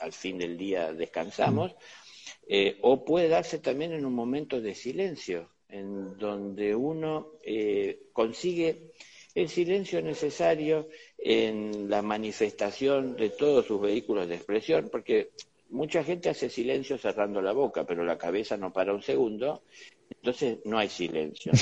al 0.00 0.12
fin 0.12 0.38
del 0.38 0.56
día 0.56 0.92
descansamos, 0.92 1.74
eh, 2.46 2.78
o 2.82 3.04
puede 3.04 3.28
darse 3.28 3.58
también 3.58 3.92
en 3.92 4.04
un 4.04 4.14
momento 4.14 4.60
de 4.60 4.74
silencio, 4.74 5.50
en 5.68 6.16
donde 6.18 6.74
uno 6.74 7.32
eh, 7.42 8.08
consigue 8.12 8.92
el 9.34 9.48
silencio 9.48 10.00
necesario 10.00 10.88
en 11.18 11.90
la 11.90 12.02
manifestación 12.02 13.16
de 13.16 13.30
todos 13.30 13.66
sus 13.66 13.80
vehículos 13.80 14.28
de 14.28 14.36
expresión, 14.36 14.88
porque 14.90 15.30
mucha 15.70 16.04
gente 16.04 16.28
hace 16.28 16.48
silencio 16.48 16.98
cerrando 16.98 17.42
la 17.42 17.52
boca, 17.52 17.84
pero 17.84 18.04
la 18.04 18.16
cabeza 18.16 18.56
no 18.56 18.72
para 18.72 18.94
un 18.94 19.02
segundo, 19.02 19.62
entonces 20.10 20.58
no 20.64 20.78
hay 20.78 20.88
silencio. 20.88 21.52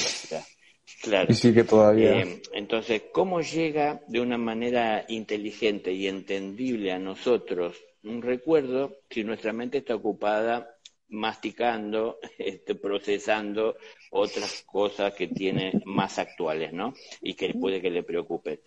Claro. 1.02 1.26
Y 1.30 1.34
sigue 1.34 1.64
todavía. 1.64 2.20
Eh, 2.20 2.42
entonces, 2.52 3.02
¿cómo 3.12 3.40
llega 3.40 4.02
de 4.06 4.20
una 4.20 4.38
manera 4.38 5.04
inteligente 5.08 5.92
y 5.92 6.06
entendible 6.06 6.92
a 6.92 6.98
nosotros 6.98 7.76
un 8.04 8.22
recuerdo 8.22 8.98
si 9.10 9.24
nuestra 9.24 9.52
mente 9.52 9.78
está 9.78 9.96
ocupada 9.96 10.76
masticando, 11.08 12.18
este, 12.38 12.76
procesando 12.76 13.76
otras 14.10 14.62
cosas 14.64 15.12
que 15.14 15.28
tiene 15.28 15.72
más 15.84 16.18
actuales, 16.18 16.72
¿no? 16.72 16.94
Y 17.20 17.34
que 17.34 17.52
puede 17.54 17.80
que 17.80 17.90
le 17.90 18.04
preocupen. 18.04 18.60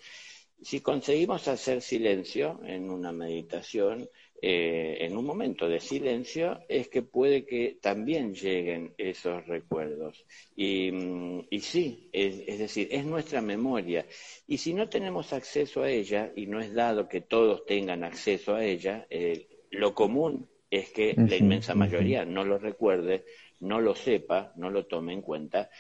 Si 0.62 0.82
conseguimos 0.82 1.48
hacer 1.48 1.82
silencio 1.82 2.62
en 2.66 2.90
una 2.90 3.12
meditación, 3.12 4.10
eh, 4.48 5.04
en 5.04 5.18
un 5.18 5.26
momento 5.26 5.68
de 5.68 5.80
silencio 5.80 6.60
es 6.70 6.88
que 6.88 7.02
puede 7.02 7.48
que 7.48 7.80
también 7.82 8.36
lleguen 8.36 8.94
esos 8.96 9.44
recuerdos. 9.48 10.24
Y, 10.56 10.92
mm, 10.92 11.48
sí, 11.60 12.12
es, 12.14 12.60
decir, 12.60 12.90
es 12.92 13.04
nuestra 13.06 13.42
memoria. 13.42 14.06
Y 14.46 14.60
si 14.60 14.76
no 14.76 14.88
tenemos 14.88 15.34
acceso 15.34 15.82
a 15.82 15.90
ella, 15.90 16.32
y 16.36 16.46
no 16.46 16.60
es 16.60 16.76
dado 16.76 17.10
que 17.10 17.22
todos 17.22 17.66
tengan 17.66 18.04
acceso 18.04 18.54
a 18.54 18.64
ella, 18.64 19.08
eh, 19.10 19.48
lo 19.72 19.96
común 19.96 20.48
es 20.70 20.92
que 20.92 21.16
la 21.18 21.38
inmensa 21.38 21.74
mayoría 21.74 22.24
no 22.24 22.46
lo 22.46 22.60
recuerde, 22.60 23.26
no 23.62 23.82
lo 23.82 23.96
sepa, 23.96 24.54
no 24.58 24.70
lo 24.70 24.86
tome 24.86 25.14
en 25.14 25.24
cuenta, 25.24 25.72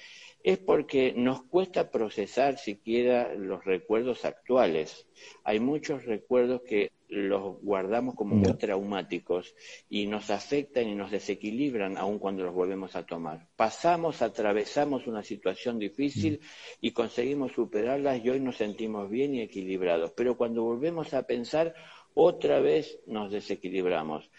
es 0.43 0.57
porque 0.57 1.13
nos 1.15 1.43
cuesta 1.43 1.91
procesar 1.91 2.57
siquiera 2.57 3.31
los 3.35 3.63
recuerdos 3.63 4.25
actuales. 4.25 5.05
Hay 5.43 5.59
muchos 5.59 6.05
recuerdos 6.05 6.63
que 6.63 6.94
los 7.09 7.61
guardamos 7.61 8.15
como 8.15 8.35
muy 8.35 8.53
traumáticos 8.53 9.53
y 9.89 10.07
nos 10.07 10.29
afectan 10.29 10.87
y 10.87 10.95
nos 10.95 11.11
desequilibran 11.11 11.97
aun 11.97 12.19
cuando 12.19 12.43
los 12.43 12.53
volvemos 12.53 12.95
a 12.95 13.05
tomar. 13.05 13.47
Pasamos, 13.55 14.21
atravesamos 14.21 15.07
una 15.07 15.23
situación 15.23 15.79
difícil 15.79 16.39
y 16.81 16.91
conseguimos 16.91 17.51
superarlas 17.53 18.23
y 18.23 18.29
hoy 18.29 18.39
nos 18.39 18.57
sentimos 18.57 19.09
bien 19.09 19.35
y 19.35 19.41
equilibrados. 19.41 20.11
Pero 20.11 20.35
cuando 20.37 20.63
volvemos 20.63 21.13
a 21.13 21.23
pensar, 21.23 21.75
otra 22.13 22.59
vez 22.59 22.99
nos 23.05 23.31
desequilibramos. 23.31 24.29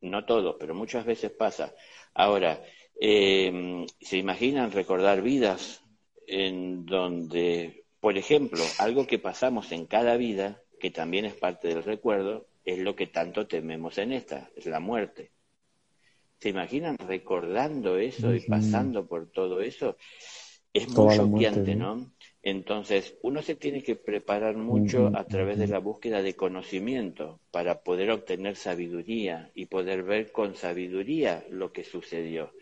No 0.00 0.24
todos, 0.24 0.56
pero 0.58 0.74
muchas 0.74 1.04
veces 1.04 1.32
pasa. 1.32 1.74
Ahora, 2.14 2.62
eh, 3.00 3.84
¿se 4.00 4.16
imaginan 4.18 4.70
recordar 4.70 5.22
vidas 5.22 5.82
en 6.26 6.86
donde, 6.86 7.84
por 8.00 8.16
ejemplo, 8.16 8.62
algo 8.78 9.06
que 9.06 9.18
pasamos 9.18 9.72
en 9.72 9.86
cada 9.86 10.16
vida 10.16 10.62
que 10.78 10.90
también 10.90 11.24
es 11.24 11.34
parte 11.34 11.68
del 11.68 11.82
recuerdo, 11.82 12.46
es 12.64 12.78
lo 12.78 12.96
que 12.96 13.06
tanto 13.06 13.46
tememos 13.46 13.98
en 13.98 14.12
esta, 14.12 14.50
es 14.56 14.66
la 14.66 14.80
muerte. 14.80 15.30
¿Se 16.38 16.50
imaginan 16.50 16.98
recordando 16.98 17.96
eso 17.96 18.34
y 18.34 18.40
pasando 18.40 19.06
por 19.06 19.30
todo 19.30 19.60
eso? 19.60 19.96
Es 20.72 20.88
muy 20.88 21.16
choqueante, 21.16 21.74
¿no? 21.74 22.12
Entonces, 22.42 23.16
uno 23.22 23.40
se 23.40 23.56
tiene 23.56 23.82
que 23.82 23.96
preparar 23.96 24.56
mucho 24.56 25.10
a 25.14 25.24
través 25.26 25.58
de 25.58 25.66
la 25.66 25.78
búsqueda 25.78 26.22
de 26.22 26.36
conocimiento 26.36 27.40
para 27.50 27.82
poder 27.82 28.10
obtener 28.10 28.56
sabiduría 28.56 29.50
y 29.54 29.66
poder 29.66 30.02
ver 30.02 30.30
con 30.30 30.54
sabiduría 30.54 31.44
lo 31.50 31.72
que 31.72 31.82
sucedió. 31.82 32.52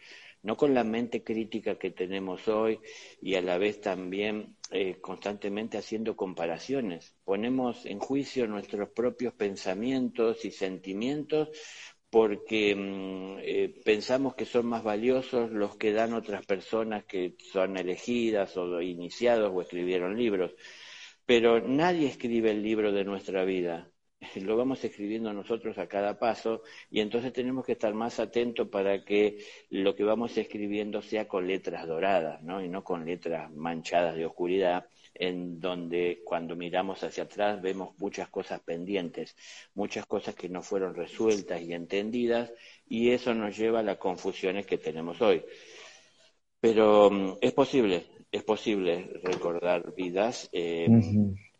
No 0.44 0.58
con 0.58 0.74
la 0.74 0.84
mente 0.84 1.24
crítica 1.24 1.78
que 1.78 1.90
tenemos 1.90 2.48
hoy 2.48 2.78
y 3.22 3.34
a 3.34 3.40
la 3.40 3.56
vez 3.56 3.80
también 3.80 4.56
eh, 4.70 4.98
constantemente 5.00 5.78
haciendo 5.78 6.16
comparaciones. 6.16 7.16
Ponemos 7.24 7.86
en 7.86 7.98
juicio 7.98 8.46
nuestros 8.46 8.90
propios 8.90 9.32
pensamientos 9.32 10.44
y 10.44 10.50
sentimientos 10.50 11.48
porque 12.10 12.76
mm, 12.76 13.38
eh, 13.40 13.80
pensamos 13.86 14.34
que 14.34 14.44
son 14.44 14.66
más 14.66 14.84
valiosos 14.84 15.50
los 15.50 15.76
que 15.76 15.92
dan 15.92 16.12
otras 16.12 16.44
personas 16.44 17.06
que 17.06 17.36
son 17.50 17.78
elegidas 17.78 18.54
o 18.58 18.82
iniciados 18.82 19.50
o 19.50 19.62
escribieron 19.62 20.14
libros. 20.16 20.54
Pero 21.24 21.66
nadie 21.66 22.06
escribe 22.06 22.50
el 22.50 22.62
libro 22.62 22.92
de 22.92 23.04
nuestra 23.04 23.46
vida, 23.46 23.90
lo 24.42 24.56
vamos 24.56 24.84
escribiendo 24.84 25.32
nosotros 25.32 25.78
a 25.78 25.86
cada 25.86 26.18
paso 26.18 26.62
y 26.90 27.00
entonces 27.00 27.32
tenemos 27.32 27.64
que 27.64 27.72
estar 27.72 27.94
más 27.94 28.20
atentos 28.20 28.68
para 28.68 29.04
que 29.04 29.38
lo 29.70 29.94
que 29.94 30.04
vamos 30.04 30.36
escribiendo 30.36 31.02
sea 31.02 31.26
con 31.28 31.46
letras 31.46 31.86
doradas, 31.86 32.42
¿no? 32.42 32.62
Y 32.62 32.68
no 32.68 32.84
con 32.84 33.04
letras 33.04 33.52
manchadas 33.52 34.16
de 34.16 34.26
oscuridad, 34.26 34.86
en 35.14 35.60
donde 35.60 36.22
cuando 36.24 36.56
miramos 36.56 37.02
hacia 37.04 37.24
atrás 37.24 37.62
vemos 37.62 37.96
muchas 37.98 38.28
cosas 38.28 38.60
pendientes, 38.60 39.36
muchas 39.74 40.06
cosas 40.06 40.34
que 40.34 40.48
no 40.48 40.62
fueron 40.62 40.94
resueltas 40.94 41.60
y 41.62 41.72
entendidas, 41.72 42.52
y 42.86 43.10
eso 43.10 43.32
nos 43.34 43.56
lleva 43.56 43.80
a 43.80 43.84
las 43.84 43.98
confusiones 43.98 44.66
que 44.66 44.78
tenemos 44.78 45.20
hoy. 45.22 45.44
Pero 46.60 47.10
mm, 47.10 47.38
es 47.40 47.52
posible, 47.52 48.06
es 48.32 48.42
posible 48.42 49.20
recordar 49.22 49.94
vidas, 49.94 50.48
eh, 50.52 50.88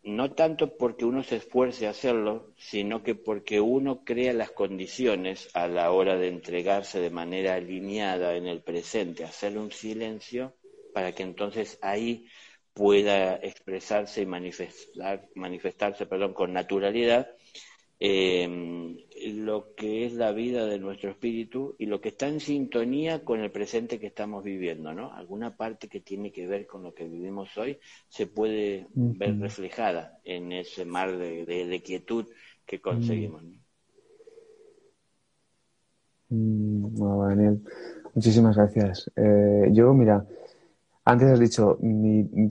no 0.05 0.33
tanto 0.33 0.77
porque 0.77 1.03
uno 1.03 1.23
se 1.23 1.37
esfuerce 1.37 1.87
a 1.87 1.89
hacerlo, 1.89 2.53
sino 2.57 3.01
que 3.01 3.15
porque 3.15 3.59
uno 3.59 4.03
crea 4.05 4.33
las 4.33 4.51
condiciones 4.51 5.49
a 5.55 5.67
la 5.67 5.91
hora 5.91 6.15
de 6.15 6.27
entregarse 6.27 6.99
de 6.99 7.09
manera 7.09 7.55
alineada 7.55 8.35
en 8.35 8.45
el 8.45 8.61
presente, 8.61 9.23
hacer 9.23 9.57
un 9.57 9.71
silencio, 9.71 10.53
para 10.93 11.11
que 11.13 11.23
entonces 11.23 11.79
ahí 11.81 12.27
pueda 12.73 13.35
expresarse 13.37 14.21
y 14.21 14.25
manifestar, 14.27 15.27
manifestarse 15.33 16.05
perdón, 16.05 16.33
con 16.33 16.53
naturalidad 16.53 17.31
eh, 17.99 18.47
lo 19.33 19.73
que 19.75 20.05
es 20.05 20.13
la 20.13 20.31
vida 20.31 20.65
de 20.65 20.79
nuestro 20.79 21.09
espíritu 21.09 21.75
y 21.77 21.85
lo 21.85 22.01
que 22.01 22.09
está 22.09 22.27
en 22.27 22.39
sintonía 22.39 23.23
con 23.23 23.39
el 23.39 23.51
presente 23.51 23.99
que 23.99 24.07
estamos 24.07 24.43
viviendo, 24.43 24.93
¿no? 24.93 25.13
Alguna 25.13 25.55
parte 25.55 25.87
que 25.87 26.01
tiene 26.01 26.31
que 26.31 26.47
ver 26.47 26.67
con 26.67 26.83
lo 26.83 26.93
que 26.93 27.07
vivimos 27.07 27.57
hoy 27.57 27.79
se 28.07 28.27
puede 28.27 28.87
ver 28.93 29.39
reflejada 29.39 30.19
en 30.23 30.51
ese 30.51 30.85
mar 30.85 31.17
de, 31.17 31.81
quietud 31.83 32.25
que 32.65 32.79
conseguimos. 32.79 33.43
Mm, 36.29 36.95
Daniel, 37.27 37.61
muchísimas 38.13 38.55
gracias. 38.55 39.11
Eh, 39.15 39.69
yo, 39.71 39.93
mira, 39.93 40.25
antes 41.07 41.29
has 41.29 41.39
dicho, 41.39 41.77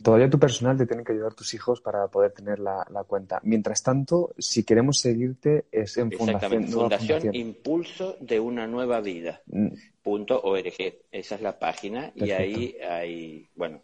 todavía 0.02 0.30
tu 0.30 0.38
personal 0.38 0.76
te 0.76 0.86
tiene 0.86 1.02
que 1.02 1.12
ayudar 1.12 1.34
tus 1.34 1.52
hijos 1.54 1.80
para 1.80 2.06
poder 2.06 2.30
tener 2.30 2.60
la, 2.60 2.86
cuenta. 3.04 3.40
Mientras 3.42 3.82
tanto, 3.82 4.32
si 4.38 4.62
queremos 4.62 5.00
seguirte, 5.00 5.64
es 5.72 5.98
en 5.98 6.12
Fundación, 6.12 6.68
Fundación, 6.68 7.34
Impulso 7.34 8.16
de 8.20 8.38
una 8.38 8.68
Nueva 8.68 9.00
Vida. 9.00 9.42
Mm. 9.46 9.68
Punto 10.00 10.40
.org. 10.40 10.72
Esa 11.10 11.34
es 11.34 11.40
la 11.42 11.58
página 11.58 12.12
y 12.14 12.30
ahí 12.30 12.76
hay, 12.88 13.48
bueno, 13.56 13.82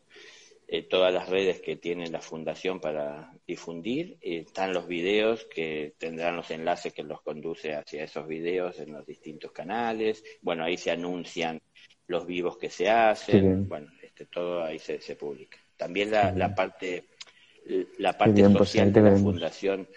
eh, 0.69 0.83
todas 0.83 1.13
las 1.13 1.29
redes 1.29 1.61
que 1.61 1.75
tiene 1.75 2.09
la 2.09 2.21
Fundación 2.21 2.79
para 2.79 3.33
difundir. 3.45 4.19
están 4.21 4.73
los 4.73 4.87
videos 4.87 5.49
que 5.53 5.95
tendrán 5.99 6.37
los 6.37 6.49
enlaces 6.53 6.93
que 6.93 7.03
los 7.03 7.23
conduce 7.23 7.75
hacia 7.75 8.05
esos 8.05 8.25
videos 8.29 8.79
en 8.79 8.93
los 8.93 9.05
distintos 9.05 9.51
canales. 9.51 10.23
Bueno, 10.43 10.63
ahí 10.63 10.77
se 10.77 10.93
anuncian 10.93 11.61
los 12.07 12.25
vivos 12.25 12.57
que 12.57 12.71
se 12.71 12.89
hacen. 12.89 13.69
Bueno, 13.69 13.89
todo 14.27 14.65
ahí 14.65 14.79
se, 14.79 15.01
se 15.01 15.17
publica. 15.17 15.59
También 15.77 16.11
la, 16.11 16.33
la 16.33 16.55
parte 16.55 17.07
la 17.99 18.17
parte 18.17 18.43
pues, 18.43 18.53
social 18.55 18.93
de 18.93 19.03
la 19.03 19.17
fundación 19.17 19.89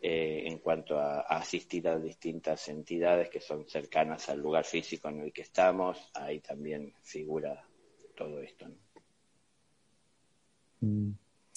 eh, 0.00 0.44
en 0.46 0.58
cuanto 0.58 0.98
a, 0.98 1.20
asistir 1.22 1.88
a 1.88 1.98
distintas 1.98 2.68
entidades 2.68 3.28
que 3.30 3.40
son 3.40 3.66
cercanas 3.66 4.28
al 4.28 4.40
lugar 4.40 4.64
físico 4.64 5.08
en 5.08 5.20
el 5.20 5.32
que 5.32 5.42
estamos, 5.42 6.10
ahí 6.14 6.40
también 6.40 6.92
figura 7.02 7.64
todo 8.16 8.40
esto. 8.40 8.66
Mm, 10.80 11.10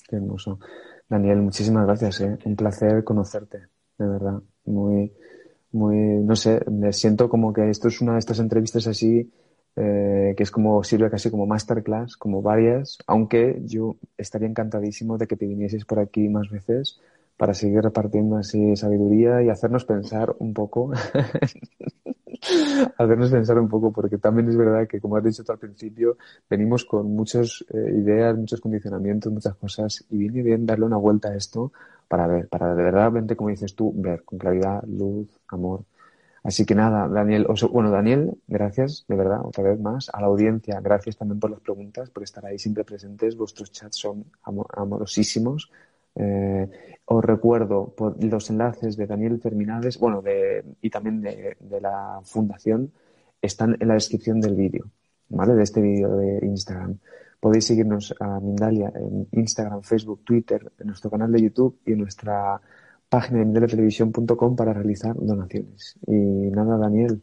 qué 0.07 0.15
hermoso. 0.15 0.59
Daniel, 1.07 1.37
muchísimas 1.37 1.85
gracias. 1.85 2.21
¿eh? 2.21 2.37
Un 2.45 2.55
placer 2.55 3.03
conocerte, 3.03 3.67
de 3.97 4.07
verdad. 4.07 4.41
Muy, 4.65 5.11
muy, 5.71 5.95
no 5.95 6.35
sé, 6.35 6.61
me 6.69 6.93
siento 6.93 7.29
como 7.29 7.53
que 7.53 7.69
esto 7.69 7.89
es 7.89 8.01
una 8.01 8.13
de 8.13 8.19
estas 8.19 8.39
entrevistas 8.39 8.87
así 8.87 9.31
eh, 9.75 10.33
que 10.35 10.43
es 10.43 10.51
como, 10.51 10.83
sirve 10.83 11.09
casi 11.09 11.29
como 11.29 11.45
masterclass, 11.45 12.17
como 12.17 12.41
varias, 12.41 12.97
aunque 13.07 13.61
yo 13.65 13.97
estaría 14.17 14.47
encantadísimo 14.47 15.17
de 15.17 15.27
que 15.27 15.37
te 15.37 15.45
vinieses 15.45 15.85
por 15.85 15.99
aquí 15.99 16.27
más 16.29 16.49
veces 16.49 16.99
para 17.37 17.53
seguir 17.53 17.81
repartiendo 17.81 18.37
así 18.37 18.75
sabiduría 18.75 19.41
y 19.41 19.49
hacernos 19.49 19.85
pensar 19.85 20.35
un 20.39 20.53
poco, 20.53 20.91
hacernos 22.97 23.31
pensar 23.31 23.57
un 23.59 23.67
poco, 23.67 23.91
porque 23.91 24.17
también 24.17 24.49
es 24.49 24.57
verdad 24.57 24.87
que, 24.87 24.99
como 24.99 25.15
has 25.15 25.23
dicho 25.23 25.43
tú 25.43 25.51
al 25.51 25.57
principio, 25.57 26.17
venimos 26.49 26.85
con 26.85 27.07
muchas 27.15 27.65
eh, 27.73 27.93
ideas, 27.97 28.37
muchos 28.37 28.61
condicionamientos, 28.61 29.33
muchas 29.33 29.55
cosas, 29.55 30.05
y 30.09 30.17
viene 30.17 30.43
bien 30.43 30.65
darle 30.65 30.85
una 30.85 30.97
vuelta 30.97 31.29
a 31.29 31.35
esto 31.35 31.71
para 32.07 32.27
ver, 32.27 32.47
para 32.47 32.75
de 32.75 32.83
verdad, 32.83 33.11
como 33.35 33.49
dices 33.49 33.73
tú, 33.73 33.91
ver 33.95 34.23
con 34.23 34.37
claridad, 34.37 34.83
luz, 34.83 35.27
amor, 35.47 35.83
Así 36.43 36.65
que 36.65 36.73
nada, 36.73 37.07
Daniel, 37.07 37.45
bueno, 37.71 37.91
Daniel, 37.91 38.33
gracias 38.47 39.05
de 39.07 39.15
verdad, 39.15 39.41
otra 39.45 39.63
vez 39.63 39.79
más. 39.79 40.09
A 40.11 40.21
la 40.21 40.27
audiencia, 40.27 40.79
gracias 40.81 41.17
también 41.17 41.39
por 41.39 41.51
las 41.51 41.59
preguntas, 41.59 42.09
por 42.09 42.23
estar 42.23 42.43
ahí 42.45 42.57
siempre 42.57 42.83
presentes. 42.83 43.37
Vuestros 43.37 43.71
chats 43.71 43.97
son 43.97 44.25
amorosísimos. 44.73 45.71
Eh, 46.15 46.67
os 47.05 47.23
recuerdo 47.23 47.93
los 48.19 48.49
enlaces 48.49 48.97
de 48.97 49.05
Daniel 49.05 49.39
Terminales, 49.39 49.99
bueno, 49.99 50.21
de, 50.21 50.63
y 50.81 50.89
también 50.89 51.21
de, 51.21 51.81
la 51.81 52.21
fundación, 52.23 52.91
están 53.41 53.77
en 53.79 53.87
la 53.87 53.93
descripción 53.93 54.39
del 54.41 54.55
vídeo, 54.55 54.85
¿vale? 55.29 55.53
De 55.53 55.63
este 55.63 55.81
vídeo 55.81 56.15
de 56.15 56.45
Instagram. 56.45 56.97
Podéis 57.39 57.65
seguirnos 57.65 58.15
a 58.19 58.39
Mindalia 58.39 58.91
en 58.95 59.27
Instagram, 59.31 59.81
Facebook, 59.83 60.23
Twitter, 60.23 60.71
en 60.79 60.87
nuestro 60.87 61.09
canal 61.09 61.31
de 61.31 61.41
YouTube 61.41 61.79
y 61.85 61.93
en 61.93 61.99
nuestra 61.99 62.61
página 63.11 63.39
de 63.39 63.45
mindelatelevisión.com 63.45 64.55
para 64.55 64.71
realizar 64.71 65.13
donaciones. 65.17 65.97
Y 66.07 66.13
nada, 66.13 66.77
Daniel. 66.77 67.21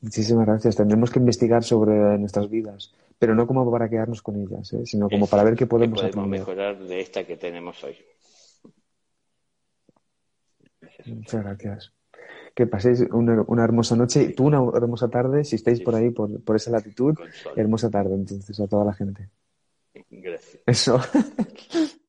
Muchísimas 0.00 0.46
gracias. 0.46 0.74
Tendremos 0.74 1.12
que 1.12 1.20
investigar 1.20 1.62
sobre 1.62 2.18
nuestras 2.18 2.50
vidas, 2.50 2.92
pero 3.20 3.36
no 3.36 3.46
como 3.46 3.70
para 3.70 3.88
quedarnos 3.88 4.20
con 4.20 4.34
ellas, 4.34 4.72
¿eh? 4.72 4.84
sino 4.84 5.08
como 5.08 5.28
para 5.28 5.44
ver 5.44 5.54
qué 5.54 5.66
podemos, 5.66 6.02
mejorar 6.26 6.76
de 6.76 7.00
esta 7.00 7.24
que 7.24 7.36
tenemos 7.36 7.84
hoy. 7.84 7.94
Muchas 11.06 11.44
gracias. 11.44 11.92
Que 12.52 12.66
paséis 12.66 13.00
una, 13.12 13.44
hermosa 13.62 13.94
noche 13.94 14.24
y 14.24 14.34
tú 14.34 14.46
una 14.46 14.58
hermosa 14.74 15.08
tarde, 15.08 15.44
si 15.44 15.54
estáis 15.54 15.80
por 15.80 15.94
ahí, 15.94 16.10
por, 16.10 16.42
por 16.42 16.56
esa 16.56 16.72
latitud, 16.72 17.14
hermosa 17.54 17.90
tarde 17.90 18.14
entonces 18.14 18.58
a 18.58 18.66
toda 18.66 18.84
la 18.84 18.92
gente. 18.92 19.30
Gracias. 20.10 20.62
Eso. 20.66 21.00